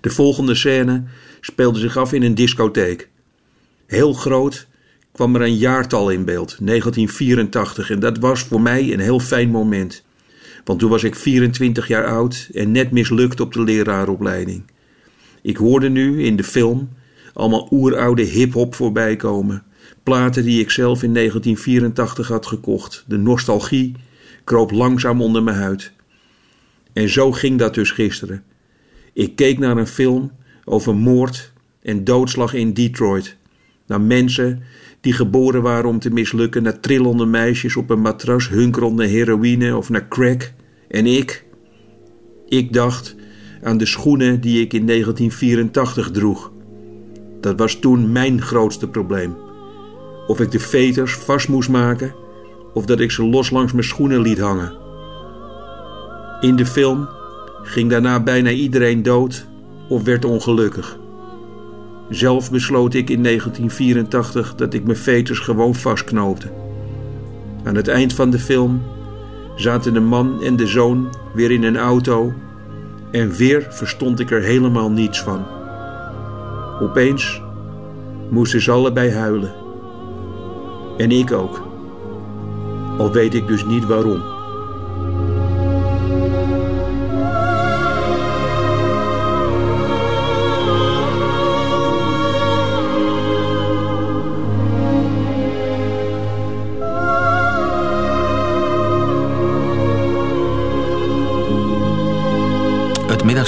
De 0.00 0.10
volgende 0.10 0.54
scène 0.54 1.02
speelde 1.40 1.78
zich 1.78 1.96
af 1.96 2.12
in 2.12 2.22
een 2.22 2.34
discotheek. 2.34 3.08
Heel 3.86 4.12
groot, 4.12 4.67
kwam 5.18 5.34
er 5.34 5.42
een 5.42 5.56
jaartal 5.56 6.10
in 6.10 6.24
beeld, 6.24 6.56
1984. 6.60 7.90
En 7.90 8.00
dat 8.00 8.18
was 8.18 8.42
voor 8.42 8.60
mij 8.60 8.92
een 8.92 9.00
heel 9.00 9.20
fijn 9.20 9.50
moment. 9.50 10.04
Want 10.64 10.78
toen 10.78 10.90
was 10.90 11.04
ik 11.04 11.14
24 11.14 11.88
jaar 11.88 12.06
oud 12.06 12.48
en 12.54 12.72
net 12.72 12.90
mislukt 12.90 13.40
op 13.40 13.52
de 13.52 13.62
leraaropleiding. 13.62 14.62
Ik 15.42 15.56
hoorde 15.56 15.88
nu 15.88 16.24
in 16.24 16.36
de 16.36 16.44
film 16.44 16.88
allemaal 17.32 17.68
oeroude 17.70 18.22
hip-hop 18.22 18.74
voorbij 18.74 19.16
komen. 19.16 19.62
Platen 20.02 20.44
die 20.44 20.60
ik 20.60 20.70
zelf 20.70 21.02
in 21.02 21.14
1984 21.14 22.28
had 22.28 22.46
gekocht. 22.46 23.04
De 23.06 23.16
nostalgie 23.16 23.94
kroop 24.44 24.70
langzaam 24.70 25.22
onder 25.22 25.42
mijn 25.42 25.56
huid. 25.56 25.92
En 26.92 27.08
zo 27.08 27.32
ging 27.32 27.58
dat 27.58 27.74
dus 27.74 27.90
gisteren. 27.90 28.42
Ik 29.12 29.36
keek 29.36 29.58
naar 29.58 29.76
een 29.76 29.86
film 29.86 30.32
over 30.64 30.94
moord 30.94 31.52
en 31.82 32.04
doodslag 32.04 32.54
in 32.54 32.72
Detroit. 32.72 33.36
Naar 33.86 34.00
mensen 34.00 34.62
die 35.00 35.12
geboren 35.12 35.62
waren 35.62 35.90
om 35.90 35.98
te 35.98 36.10
mislukken, 36.10 36.62
naar 36.62 36.80
trillende 36.80 37.26
meisjes 37.26 37.76
op 37.76 37.90
een 37.90 38.00
matras 38.00 38.48
hunkerende 38.48 39.06
heroïne 39.06 39.76
of 39.76 39.88
naar 39.88 40.08
crack. 40.08 40.52
En 40.88 41.06
ik, 41.06 41.44
ik 42.48 42.72
dacht 42.72 43.16
aan 43.62 43.78
de 43.78 43.86
schoenen 43.86 44.40
die 44.40 44.60
ik 44.60 44.72
in 44.72 44.86
1984 44.86 46.10
droeg. 46.10 46.52
Dat 47.40 47.58
was 47.58 47.74
toen 47.74 48.12
mijn 48.12 48.42
grootste 48.42 48.88
probleem. 48.88 49.36
Of 50.26 50.40
ik 50.40 50.50
de 50.50 50.58
veters 50.58 51.14
vast 51.14 51.48
moest 51.48 51.68
maken 51.68 52.14
of 52.74 52.86
dat 52.86 53.00
ik 53.00 53.10
ze 53.10 53.24
los 53.24 53.50
langs 53.50 53.72
mijn 53.72 53.84
schoenen 53.84 54.20
liet 54.20 54.38
hangen. 54.38 54.72
In 56.40 56.56
de 56.56 56.66
film 56.66 57.08
ging 57.62 57.90
daarna 57.90 58.22
bijna 58.22 58.50
iedereen 58.50 59.02
dood 59.02 59.46
of 59.88 60.02
werd 60.04 60.24
ongelukkig. 60.24 60.98
Zelf 62.08 62.50
besloot 62.50 62.94
ik 62.94 63.10
in 63.10 63.22
1984 63.22 64.54
dat 64.54 64.74
ik 64.74 64.84
mijn 64.84 64.96
veters 64.96 65.38
gewoon 65.38 65.74
vastknoopte. 65.74 66.50
Aan 67.64 67.74
het 67.74 67.88
eind 67.88 68.12
van 68.12 68.30
de 68.30 68.38
film 68.38 68.82
zaten 69.56 69.92
de 69.92 70.00
man 70.00 70.42
en 70.42 70.56
de 70.56 70.66
zoon 70.66 71.08
weer 71.34 71.50
in 71.50 71.62
een 71.62 71.76
auto 71.76 72.32
en 73.10 73.30
weer 73.30 73.66
verstond 73.70 74.20
ik 74.20 74.30
er 74.30 74.42
helemaal 74.42 74.90
niets 74.90 75.22
van. 75.22 75.46
Opeens 76.80 77.42
moesten 78.30 78.60
ze 78.60 78.70
allebei 78.70 79.12
huilen. 79.12 79.52
En 80.96 81.10
ik 81.10 81.32
ook. 81.32 81.66
Al 82.98 83.12
weet 83.12 83.34
ik 83.34 83.46
dus 83.46 83.64
niet 83.64 83.86
waarom. 83.86 84.37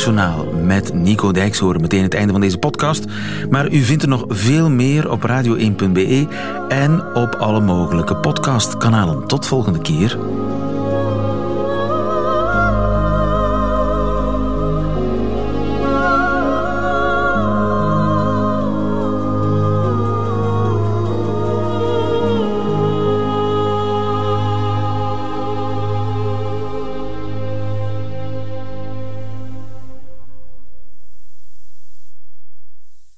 Middagjournaal 0.01 0.53
met 0.65 0.95
Nico 0.95 1.33
Dijkshoorn. 1.33 1.81
Meteen 1.81 2.03
het 2.03 2.15
einde 2.15 2.33
van 2.33 2.41
deze 2.41 2.59
podcast. 2.59 3.05
Maar 3.51 3.73
u 3.73 3.83
vindt 3.83 4.03
er 4.03 4.09
nog 4.09 4.25
veel 4.29 4.71
meer 4.71 5.11
op 5.11 5.27
radio1.be 5.29 6.27
en 6.69 7.15
op 7.15 7.35
alle 7.35 7.61
mogelijke 7.61 8.17
podcastkanalen. 8.17 9.27
Tot 9.27 9.47
volgende 9.47 9.79
keer. 9.79 10.19